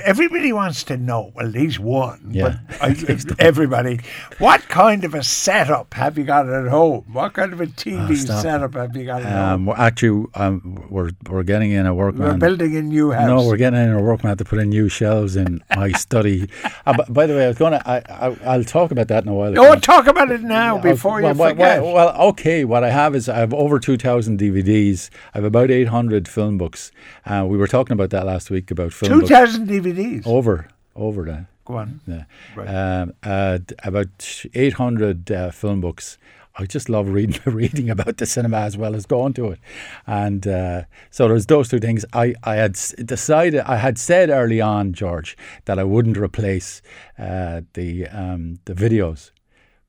Everybody 0.03 0.51
wants 0.51 0.83
to 0.85 0.97
know. 0.97 1.31
Well, 1.35 1.51
he's 1.51 1.79
one. 1.79 2.29
Yeah. 2.31 2.57
But 2.79 2.81
I, 2.81 3.17
everybody, 3.39 3.99
what 4.39 4.61
kind 4.67 5.03
of 5.03 5.13
a 5.13 5.23
setup 5.23 5.93
have 5.93 6.17
you 6.17 6.23
got 6.23 6.49
at 6.49 6.67
home? 6.67 7.05
What 7.11 7.33
kind 7.33 7.53
of 7.53 7.61
a 7.61 7.67
TV 7.67 8.09
Oh, 8.11 8.15
setup 8.15 8.73
have 8.73 8.95
you 8.95 9.05
got 9.05 9.21
at 9.21 9.31
home? 9.31 9.53
Um, 9.53 9.65
well, 9.67 9.77
actually, 9.77 10.25
um, 10.35 10.85
we're 10.89 11.11
we're 11.29 11.43
getting 11.43 11.71
in 11.71 11.85
a 11.85 11.93
workman. 11.93 12.27
We're 12.27 12.37
building 12.37 12.75
a 12.75 12.81
new 12.81 13.11
house. 13.11 13.27
No, 13.27 13.45
we're 13.45 13.57
getting 13.57 13.79
in 13.79 13.91
a 13.91 14.01
workman 14.01 14.37
to 14.37 14.45
put 14.45 14.59
in 14.59 14.69
new 14.69 14.89
shelves 14.89 15.35
in 15.43 15.63
my 15.75 15.91
study. 15.91 16.49
Uh, 16.85 16.93
b- 16.93 17.03
by 17.09 17.27
the 17.27 17.35
way, 17.35 17.45
I 17.45 17.47
was 17.49 17.57
going 17.57 17.73
to. 17.73 17.89
I, 17.89 17.97
I 18.09 18.37
I'll 18.45 18.63
talk 18.63 18.91
about 18.91 19.07
that 19.09 19.23
in 19.23 19.29
a 19.29 19.33
while. 19.33 19.57
Oh, 19.59 19.75
talk 19.75 20.07
about 20.07 20.31
it 20.31 20.41
now 20.41 20.77
Yeah, 20.77 20.81
before 20.81 21.21
well, 21.21 21.33
you 21.33 21.39
well, 21.39 21.49
forget. 21.49 21.81
Well, 21.83 21.93
well, 21.93 22.21
okay. 22.29 22.65
What 22.65 22.83
I 22.83 22.89
have 22.89 23.15
is 23.15 23.29
I 23.29 23.37
have 23.37 23.53
over 23.53 23.79
two 23.79 23.97
thousand 23.97 24.39
DVDs. 24.39 25.09
I 25.33 25.37
have 25.37 25.43
about 25.45 25.69
eight 25.69 25.89
hundred 25.89 26.27
film 26.27 26.57
books. 26.57 26.91
Uh, 27.25 27.45
we 27.47 27.57
were 27.57 27.67
talking 27.67 27.93
about 27.93 28.09
that 28.09 28.27
last 28.31 28.49
week 28.49 28.71
about 28.71 28.93
film 28.93 29.11
Two 29.11 29.27
thousand 29.27 29.67
DVDs. 29.67 30.25
Over, 30.25 30.67
over 30.95 31.25
that. 31.25 31.45
Go 31.65 31.75
on. 31.75 32.01
Yeah. 32.07 32.23
Right. 32.55 32.67
Um, 32.67 33.13
uh, 33.23 33.59
about 33.83 34.45
800 34.53 35.31
uh, 35.31 35.51
film 35.51 35.81
books. 35.81 36.17
I 36.57 36.65
just 36.65 36.89
love 36.89 37.07
reading 37.09 37.39
reading 37.45 37.89
about 37.89 38.17
the 38.17 38.25
cinema 38.25 38.57
as 38.57 38.75
well 38.77 38.93
as 38.93 39.05
going 39.05 39.33
to 39.33 39.51
it, 39.51 39.59
and 40.05 40.45
uh, 40.45 40.83
so 41.09 41.29
there's 41.29 41.45
those 41.45 41.69
two 41.69 41.79
things. 41.79 42.03
I 42.11 42.35
I 42.43 42.55
had 42.55 42.73
decided 43.05 43.61
I 43.61 43.77
had 43.77 43.97
said 43.97 44.29
early 44.29 44.59
on, 44.59 44.91
George, 44.91 45.37
that 45.65 45.79
I 45.79 45.85
wouldn't 45.85 46.17
replace 46.17 46.81
uh, 47.17 47.61
the 47.73 48.07
um, 48.07 48.59
the 48.65 48.73
videos 48.73 49.31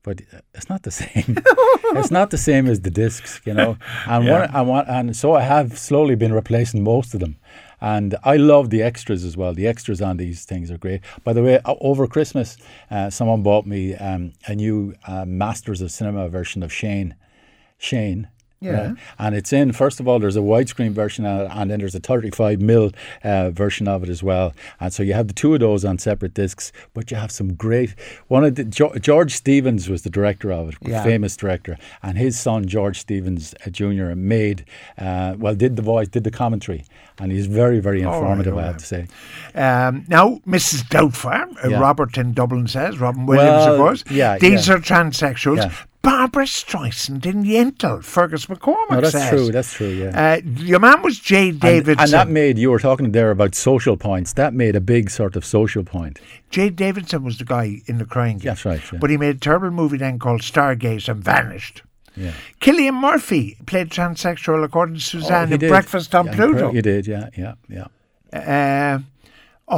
but 0.03 0.21
it's 0.53 0.69
not 0.69 0.83
the 0.83 0.91
same. 0.91 1.37
it's 1.95 2.11
not 2.11 2.29
the 2.29 2.37
same 2.37 2.67
as 2.67 2.81
the 2.81 2.91
discs, 2.91 3.41
you 3.45 3.53
know. 3.53 3.77
And 4.05 4.25
yeah. 4.25 4.39
one, 4.39 4.49
I 4.53 4.61
want, 4.61 4.89
and 4.89 5.15
so 5.15 5.33
I 5.33 5.41
have 5.41 5.77
slowly 5.79 6.15
been 6.15 6.33
replacing 6.33 6.83
most 6.83 7.13
of 7.13 7.21
them. 7.21 7.37
And 7.83 8.15
I 8.23 8.37
love 8.37 8.69
the 8.69 8.81
extras 8.81 9.25
as 9.25 9.35
well. 9.35 9.53
The 9.53 9.67
extras 9.67 10.01
on 10.01 10.15
these 10.15 10.45
things 10.45 10.71
are 10.71 10.77
great. 10.77 11.01
By 11.25 11.33
the 11.33 11.43
way, 11.43 11.59
over 11.65 12.07
Christmas, 12.07 12.55
uh, 12.89 13.09
someone 13.09 13.43
bought 13.43 13.65
me 13.65 13.93
um, 13.95 14.31
a 14.47 14.55
new 14.55 14.95
uh, 15.05 15.25
Masters 15.25 15.81
of 15.81 15.91
Cinema 15.91 16.29
version 16.29 16.63
of 16.63 16.71
Shane. 16.71 17.13
Shane, 17.77 18.29
yeah. 18.71 18.93
And 19.19 19.35
it's 19.35 19.51
in, 19.53 19.71
first 19.73 19.99
of 19.99 20.07
all, 20.07 20.19
there's 20.19 20.35
a 20.35 20.41
widescreen 20.41 20.91
version 20.91 21.25
of 21.25 21.41
it, 21.41 21.51
and 21.53 21.69
then 21.69 21.79
there's 21.79 21.95
a 21.95 21.99
35 21.99 22.61
mil 22.61 22.91
uh, 23.23 23.51
version 23.51 23.87
of 23.87 24.03
it 24.03 24.09
as 24.09 24.23
well. 24.23 24.53
And 24.79 24.93
so 24.93 25.03
you 25.03 25.13
have 25.13 25.27
the 25.27 25.33
two 25.33 25.53
of 25.53 25.59
those 25.59 25.83
on 25.85 25.97
separate 25.97 26.33
discs, 26.33 26.71
but 26.93 27.11
you 27.11 27.17
have 27.17 27.31
some 27.31 27.53
great. 27.53 27.95
One 28.27 28.43
of 28.43 28.55
the, 28.55 28.63
George 28.63 29.33
Stevens 29.33 29.89
was 29.89 30.03
the 30.03 30.09
director 30.09 30.51
of 30.51 30.69
it, 30.69 30.75
yeah. 30.81 31.03
famous 31.03 31.35
director, 31.35 31.77
and 32.01 32.17
his 32.17 32.39
son, 32.39 32.67
George 32.67 32.99
Stevens 32.99 33.53
uh, 33.65 33.69
Jr., 33.69 34.15
made, 34.15 34.65
uh, 34.97 35.35
well, 35.37 35.55
did 35.55 35.75
the 35.75 35.81
voice, 35.81 36.07
did 36.07 36.23
the 36.23 36.31
commentary. 36.31 36.85
And 37.19 37.31
he's 37.31 37.45
very, 37.45 37.79
very 37.79 38.01
informative, 38.01 38.55
right, 38.55 38.63
I 38.63 38.67
have 38.67 38.77
to 38.77 38.85
say. 38.85 39.07
Um, 39.53 40.05
now, 40.07 40.41
Mrs. 40.47 40.83
Doubtfire, 40.89 41.63
uh, 41.63 41.69
yeah. 41.69 41.79
Robert 41.79 42.17
in 42.17 42.33
Dublin 42.33 42.67
says, 42.67 42.99
Robin 42.99 43.27
Williams, 43.27 43.65
well, 43.65 43.73
of 43.73 43.79
course. 43.79 44.03
Yeah, 44.09 44.37
These 44.39 44.69
are 44.69 44.79
transsexuals. 44.79 45.85
Barbra 46.03 46.43
Streisand 46.43 47.25
in 47.25 47.43
Yentl, 47.43 48.03
Fergus 48.03 48.47
McCormack 48.47 48.89
no, 48.91 49.01
that's 49.01 49.13
says. 49.13 49.29
true, 49.29 49.51
that's 49.51 49.73
true, 49.73 49.87
yeah. 49.87 50.33
Uh, 50.33 50.41
your 50.57 50.79
man 50.79 51.01
was 51.01 51.17
Jaye 51.17 51.57
Davidson. 51.57 51.91
And, 51.91 51.99
and, 52.01 52.11
that 52.11 52.27
made, 52.27 52.57
you 52.57 52.69
were 52.71 52.79
talking 52.79 53.13
there 53.13 53.31
about 53.31 53.55
social 53.55 53.95
points, 53.95 54.33
that 54.33 54.53
made 54.53 54.75
a 54.75 54.81
big 54.81 55.09
sort 55.09 55.37
of 55.37 55.45
social 55.45 55.85
point. 55.85 56.19
Jaye 56.51 56.75
Davidson 56.75 57.23
was 57.23 57.37
the 57.37 57.45
guy 57.45 57.81
in 57.85 57.99
the 57.99 58.05
crying 58.05 58.37
game. 58.37 58.49
That's 58.49 58.65
right, 58.65 58.81
yeah. 58.91 58.99
But 58.99 59.11
he 59.11 59.17
made 59.17 59.37
a 59.37 59.39
terrible 59.39 59.71
movie 59.71 59.97
then 59.97 60.19
called 60.19 60.41
Stargate 60.41 61.07
and 61.07 61.23
vanished. 61.23 61.83
Yeah. 62.17 62.33
Cillian 62.59 62.99
Murphy 62.99 63.57
played 63.65 63.89
transsexual 63.89 64.63
according 64.63 64.95
to 64.95 65.01
Suzanne 65.01 65.51
oh, 65.51 65.55
in 65.55 65.59
Breakfast 65.59 66.13
on 66.13 66.27
yeah, 66.27 66.35
Pluto. 66.35 66.73
You 66.73 66.81
did, 66.81 67.07
yeah, 67.07 67.29
yeah, 67.37 67.53
yeah. 67.69 67.87
Uh, 68.33 68.99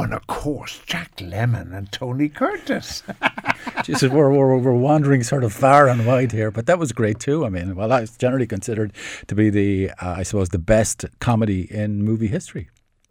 And 0.02 0.12
of 0.12 0.26
course, 0.26 0.80
Jack 0.86 1.16
Lemmon 1.16 1.76
and 1.76 1.90
Tony 1.90 2.28
Curtis. 2.28 3.02
Jesus, 3.82 4.10
we're, 4.10 4.30
we're, 4.30 4.58
we're 4.58 4.72
wandering 4.72 5.22
sort 5.22 5.42
of 5.42 5.52
far 5.52 5.88
and 5.88 6.06
wide 6.06 6.32
here, 6.32 6.50
but 6.50 6.66
that 6.66 6.78
was 6.78 6.92
great 6.92 7.18
too. 7.18 7.46
I 7.46 7.48
mean, 7.48 7.74
well, 7.74 7.88
that's 7.88 8.16
generally 8.16 8.46
considered 8.46 8.92
to 9.26 9.34
be 9.34 9.48
the, 9.50 9.90
uh, 10.02 10.16
I 10.18 10.22
suppose, 10.22 10.50
the 10.50 10.58
best 10.58 11.04
comedy 11.20 11.62
in 11.72 12.02
movie 12.02 12.26
history. 12.26 12.68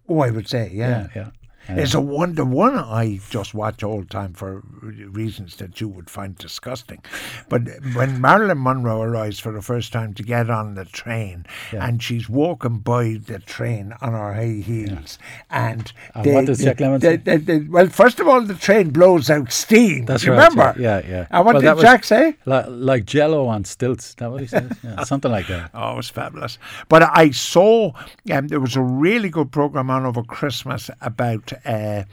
Oh, 0.08 0.20
I 0.20 0.30
would 0.30 0.48
say, 0.48 0.70
yeah. 0.72 1.08
Yeah, 1.14 1.22
yeah. 1.22 1.30
It's 1.68 1.94
a 1.94 2.00
one 2.00 2.34
the 2.34 2.44
one 2.44 2.76
I 2.76 3.20
just 3.30 3.54
watch 3.54 3.82
all 3.82 4.00
the 4.00 4.06
time 4.06 4.32
for 4.34 4.62
reasons 4.82 5.56
that 5.56 5.80
you 5.80 5.88
would 5.88 6.08
find 6.08 6.36
disgusting. 6.36 7.02
But 7.48 7.62
when 7.94 8.20
Marilyn 8.20 8.62
Monroe 8.62 9.02
arrives 9.02 9.38
for 9.38 9.52
the 9.52 9.62
first 9.62 9.92
time 9.92 10.14
to 10.14 10.22
get 10.22 10.50
on 10.50 10.74
the 10.74 10.84
train 10.84 11.46
yeah. 11.72 11.86
and 11.86 12.02
she's 12.02 12.28
walking 12.28 12.78
by 12.78 13.20
the 13.24 13.38
train 13.38 13.94
on 14.00 14.12
her 14.12 14.34
high 14.34 14.62
heels 14.64 15.18
yeah. 15.50 15.70
and, 15.70 15.92
and 16.14 16.24
they, 16.24 16.34
what 16.34 16.46
does 16.46 16.62
Jack 16.62 16.78
Lemmon 16.78 17.00
they, 17.00 17.16
they, 17.16 17.36
they, 17.36 17.58
Well, 17.60 17.88
first 17.88 18.20
of 18.20 18.28
all, 18.28 18.40
the 18.40 18.54
train 18.54 18.90
blows 18.90 19.30
out 19.30 19.52
steam. 19.52 20.06
That's 20.06 20.24
you 20.24 20.32
right. 20.32 20.48
Remember? 20.48 20.80
Yeah, 20.80 21.02
yeah. 21.06 21.26
And 21.30 21.44
what 21.44 21.62
well, 21.62 21.74
did 21.74 21.82
Jack 21.82 22.04
say? 22.04 22.36
Like, 22.44 22.66
like 22.68 23.04
Jello 23.04 23.46
on 23.46 23.64
stilts. 23.64 24.10
Is 24.10 24.14
that 24.16 24.30
what 24.30 24.40
he 24.40 24.46
said? 24.46 24.76
Yeah, 24.82 25.02
something 25.04 25.30
like 25.30 25.48
that. 25.48 25.70
Oh, 25.74 25.92
it 25.92 25.96
was 25.96 26.10
fabulous. 26.10 26.58
But 26.88 27.02
I 27.02 27.30
saw 27.30 27.92
um, 28.30 28.48
there 28.48 28.60
was 28.60 28.76
a 28.76 28.82
really 28.82 29.28
good 29.28 29.50
program 29.52 29.90
on 29.90 30.06
over 30.06 30.22
Christmas 30.22 30.90
about 31.00 31.52
uh, 31.64 32.04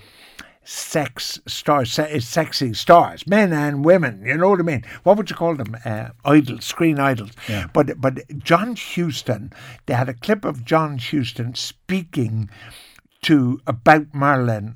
sex 0.64 1.40
stars, 1.48 1.92
se- 1.92 2.20
sexy 2.20 2.74
stars, 2.74 3.28
men 3.28 3.52
and 3.54 3.84
women. 3.84 4.24
You 4.26 4.38
know 4.38 4.50
what 4.50 4.60
I 4.60 4.64
mean? 4.64 4.84
What 5.04 5.18
would 5.18 5.30
you 5.30 5.36
call 5.36 5.56
them? 5.56 5.76
Uh, 5.84 6.10
idols, 6.26 6.66
screen 6.66 7.00
idols. 7.00 7.32
Yeah. 7.48 7.68
But 7.74 8.00
but 8.00 8.22
John 8.40 8.76
Huston, 8.76 9.52
they 9.86 9.94
had 9.94 10.10
a 10.10 10.14
clip 10.14 10.46
of 10.46 10.66
John 10.66 10.98
Huston 10.98 11.56
speaking 11.56 12.50
to 13.24 13.62
about 13.68 14.14
Marilyn 14.14 14.76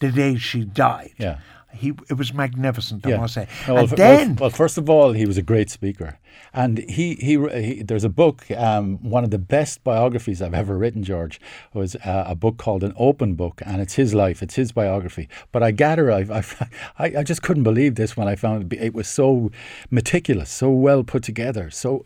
the 0.00 0.10
day 0.10 0.36
she 0.36 0.64
died. 0.64 1.12
Yeah. 1.18 1.38
He 1.72 1.92
it 2.08 2.18
was 2.18 2.34
magnificent, 2.34 3.06
I 3.06 3.16
must 3.16 3.34
say. 3.34 3.48
well, 3.66 3.78
and 3.78 3.88
then, 3.90 4.28
well, 4.36 4.36
well, 4.40 4.50
first 4.50 4.78
of 4.78 4.90
all, 4.90 5.12
he 5.12 5.26
was 5.26 5.38
a 5.38 5.42
great 5.42 5.70
speaker. 5.70 6.18
And 6.52 6.78
he, 6.78 7.14
he, 7.14 7.36
he 7.48 7.82
there's 7.82 8.04
a 8.04 8.08
book, 8.08 8.50
um, 8.50 8.98
one 9.02 9.22
of 9.22 9.30
the 9.30 9.38
best 9.38 9.84
biographies 9.84 10.42
I've 10.42 10.54
ever 10.54 10.76
written, 10.76 11.04
George, 11.04 11.40
was 11.72 11.94
uh, 11.96 12.24
a 12.26 12.34
book 12.34 12.56
called 12.56 12.82
An 12.82 12.92
Open 12.96 13.34
Book, 13.34 13.62
and 13.64 13.80
it's 13.80 13.94
his 13.94 14.14
life, 14.14 14.42
it's 14.42 14.56
his 14.56 14.72
biography. 14.72 15.28
But 15.52 15.62
I 15.62 15.70
gather, 15.70 16.10
I, 16.10 16.42
I, 16.98 17.04
I 17.18 17.22
just 17.22 17.42
couldn't 17.42 17.62
believe 17.62 17.94
this 17.94 18.16
when 18.16 18.26
I 18.26 18.34
found 18.34 18.72
it, 18.72 18.80
it 18.80 18.94
was 18.94 19.08
so 19.08 19.52
meticulous, 19.90 20.50
so 20.50 20.70
well 20.70 21.04
put 21.04 21.22
together, 21.22 21.70
so, 21.70 22.04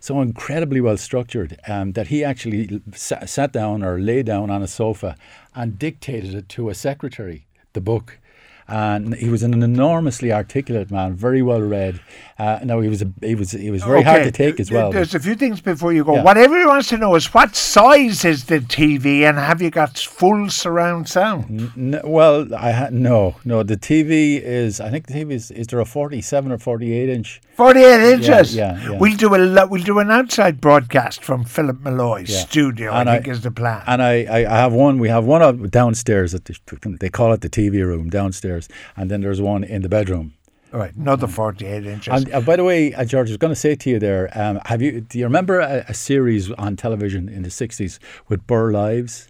so 0.00 0.20
incredibly 0.20 0.80
well 0.80 0.96
structured 0.96 1.58
um, 1.68 1.92
that 1.92 2.08
he 2.08 2.24
actually 2.24 2.80
sat, 2.94 3.28
sat 3.28 3.52
down 3.52 3.82
or 3.82 4.00
lay 4.00 4.22
down 4.22 4.50
on 4.50 4.62
a 4.62 4.68
sofa 4.68 5.16
and 5.54 5.78
dictated 5.78 6.34
it 6.34 6.48
to 6.50 6.70
a 6.70 6.74
secretary, 6.74 7.46
the 7.74 7.80
book 7.80 8.18
and 8.66 9.14
he 9.14 9.28
was 9.28 9.42
an 9.42 9.62
enormously 9.62 10.32
articulate 10.32 10.90
man, 10.90 11.14
very 11.14 11.42
well 11.42 11.60
read. 11.60 12.00
Uh, 12.38 12.60
no, 12.64 12.80
he 12.80 12.88
was 12.88 13.02
a, 13.02 13.12
he 13.20 13.34
was 13.34 13.52
he 13.52 13.70
was 13.70 13.82
very 13.82 14.00
okay. 14.00 14.08
hard 14.08 14.22
to 14.24 14.32
take 14.32 14.58
as 14.58 14.70
well. 14.70 14.90
There's 14.90 15.14
a 15.14 15.20
few 15.20 15.34
things 15.34 15.60
before 15.60 15.92
you 15.92 16.04
go. 16.04 16.16
Yeah. 16.16 16.22
What 16.22 16.36
everyone 16.36 16.68
wants 16.68 16.88
to 16.88 16.96
know 16.96 17.14
is 17.14 17.32
what 17.34 17.54
size 17.54 18.24
is 18.24 18.44
the 18.44 18.60
TV, 18.60 19.22
and 19.22 19.38
have 19.38 19.60
you 19.60 19.70
got 19.70 19.98
full 19.98 20.48
surround 20.50 21.08
sound? 21.08 21.72
N- 21.76 22.00
well, 22.04 22.52
I 22.54 22.72
ha- 22.72 22.88
no, 22.90 23.36
no. 23.44 23.62
The 23.62 23.76
TV 23.76 24.40
is 24.40 24.80
I 24.80 24.90
think 24.90 25.06
the 25.06 25.14
TV 25.14 25.32
is 25.32 25.50
is 25.50 25.66
there 25.68 25.80
a 25.80 25.84
47 25.84 26.50
or 26.50 26.58
48 26.58 27.08
inch? 27.08 27.40
48 27.56 28.12
inches. 28.14 28.54
Yeah, 28.54 28.76
yeah, 28.76 28.90
yeah. 28.90 28.98
We'll 28.98 29.16
do 29.16 29.34
a 29.34 29.66
we'll 29.66 29.82
do 29.82 29.98
an 29.98 30.10
outside 30.10 30.60
broadcast 30.60 31.22
from 31.24 31.44
Philip 31.44 31.80
Molloy's 31.80 32.36
studio. 32.36 32.92
And 32.92 33.08
I 33.08 33.16
think 33.16 33.28
I, 33.28 33.30
is 33.32 33.40
the 33.42 33.50
plan. 33.50 33.82
And 33.86 34.02
I, 34.02 34.24
I, 34.24 34.38
I 34.38 34.56
have 34.56 34.72
one. 34.72 34.98
We 34.98 35.08
have 35.08 35.24
one 35.24 35.68
downstairs 35.68 36.34
at 36.34 36.44
the, 36.46 36.58
they 37.00 37.08
call 37.08 37.32
it 37.32 37.40
the 37.40 37.50
TV 37.50 37.84
room 37.84 38.10
downstairs, 38.10 38.68
and 38.96 39.10
then 39.10 39.20
there's 39.20 39.40
one 39.40 39.64
in 39.64 39.82
the 39.82 39.88
bedroom. 39.88 40.34
All 40.72 40.80
right, 40.80 40.94
another 40.96 41.28
48 41.28 41.86
inches. 41.86 42.12
And 42.12 42.34
uh, 42.34 42.40
by 42.40 42.56
the 42.56 42.64
way, 42.64 42.92
uh, 42.94 43.04
George, 43.04 43.28
I 43.28 43.30
was 43.30 43.36
going 43.36 43.52
to 43.52 43.60
say 43.60 43.76
to 43.76 43.90
you 43.90 44.00
there, 44.00 44.28
um, 44.34 44.60
have 44.64 44.82
you 44.82 45.02
do 45.02 45.20
you 45.20 45.24
remember 45.24 45.60
a, 45.60 45.84
a, 45.88 45.94
series 45.94 46.50
on 46.52 46.74
television 46.74 47.28
in 47.28 47.42
the 47.42 47.48
60s 47.48 48.00
with 48.26 48.44
Burl 48.48 48.76
Ives? 48.76 49.28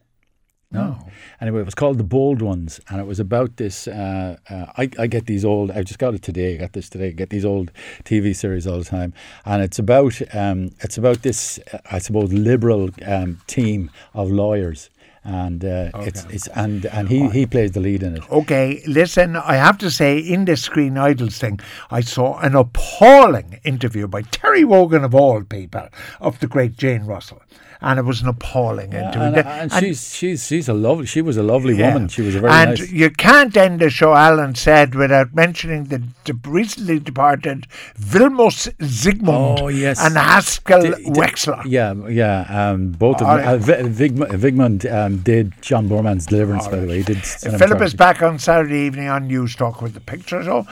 No. 0.75 0.99
Anyway, 1.41 1.61
it 1.61 1.65
was 1.65 1.75
called 1.75 1.99
The 1.99 2.05
Bold 2.05 2.43
Ones, 2.43 2.81
and 2.89 3.01
it 3.01 3.07
was 3.07 3.21
about 3.21 3.57
this. 3.57 3.87
Uh, 3.87 4.37
uh, 4.49 4.67
I, 4.77 4.91
I 4.99 5.07
get 5.07 5.27
these 5.27 5.45
old. 5.45 5.71
I 5.71 5.83
just 5.83 5.99
got 5.99 6.15
it 6.15 6.23
today. 6.23 6.55
I 6.55 6.59
got 6.59 6.73
this 6.73 6.89
today. 6.89 7.09
I 7.09 7.11
get 7.11 7.31
these 7.31 7.45
old 7.45 7.71
TV 8.05 8.35
series 8.35 8.67
all 8.67 8.79
the 8.79 8.85
time, 8.85 9.15
and 9.45 9.63
it's 9.63 9.79
about 9.79 10.21
um, 10.35 10.71
it's 10.81 10.99
about 10.99 11.23
this. 11.23 11.59
Uh, 11.73 11.79
I 11.91 11.99
suppose 11.99 12.33
liberal 12.33 12.91
um, 13.07 13.41
team 13.47 13.91
of 14.15 14.31
lawyers 14.31 14.91
and 15.25 15.65
uh, 15.65 15.91
okay. 15.95 16.07
it's 16.07 16.25
it's 16.25 16.47
and 16.49 16.85
and 16.87 17.09
he 17.09 17.29
he 17.31 17.47
plays 17.47 17.73
the 17.73 17.81
lead 17.81 18.03
in 18.03 18.17
it. 18.17 18.31
Okay, 18.31 18.83
listen, 18.87 19.37
I 19.37 19.55
have 19.55 19.79
to 19.79 19.91
say, 19.91 20.19
in 20.19 20.45
this 20.45 20.63
Screen 20.63 20.99
Idols 20.99 21.39
thing, 21.39 21.61
I 21.91 22.03
saw 22.03 22.39
an 22.41 22.55
appalling 22.55 23.59
interview 23.65 24.07
by 24.07 24.23
Terry 24.23 24.65
Wogan 24.65 25.03
of 25.03 25.15
all 25.15 25.43
people 25.43 25.89
of 26.21 26.39
the 26.41 26.47
great 26.47 26.77
Jane 26.77 27.05
Russell 27.05 27.43
and 27.85 27.99
it 27.99 28.03
was 28.03 28.23
an 28.23 28.29
appalling 28.29 28.93
yeah, 28.93 29.09
interview. 29.09 29.21
And, 29.21 29.37
and, 29.37 29.73
and, 29.73 29.85
she's 29.85 30.15
she's 30.15 30.47
she's 30.47 30.69
a 30.69 30.75
lovely. 30.75 31.07
She 31.07 31.21
was 31.21 31.37
a 31.37 31.43
lovely 31.43 31.77
yeah. 31.77 31.93
woman. 31.93 32.09
She 32.09 32.23
was 32.23 32.35
a 32.35 32.41
very 32.41 32.53
and 32.53 32.71
nice. 32.71 32.91
you 32.91 33.11
can't 33.11 33.55
end 33.57 33.81
the 33.81 33.91
show, 33.91 34.15
Alan 34.15 34.55
said, 34.55 34.95
without 34.95 35.35
mentioning 35.35 35.85
the, 35.85 36.03
the 36.25 36.33
recently 36.49 36.99
departed 36.99 37.67
Vilmos 37.99 38.73
Zsigmond 38.79 39.61
oh, 39.61 39.69
yes. 39.69 40.01
and 40.01 40.17
Haskell 40.17 40.81
d- 40.81 40.89
d- 40.89 41.11
Wexler. 41.11 41.63
Yeah, 41.67 41.93
yeah. 42.09 42.71
Um, 42.71 42.93
both 42.93 43.21
of 43.21 43.27
them. 43.27 43.39
Uh, 43.47 43.87
Zsigmond 43.89 44.91
um, 44.91 45.19
did 45.19 45.53
John 45.61 45.89
Boorman's 45.89 46.27
Deliverance, 46.27 46.67
by 46.67 46.77
the 46.77 46.87
way. 46.87 46.99
He 46.99 47.03
did. 47.03 47.19
Philip 47.19 47.83
is 47.83 47.95
back 47.95 48.23
on 48.23 48.39
Saturday 48.39 48.81
evening 48.81 49.09
on 49.09 49.29
Newstalk 49.29 49.83
with 49.83 49.93
the 49.93 50.01
pictures. 50.01 50.49
Oh, 50.49 50.63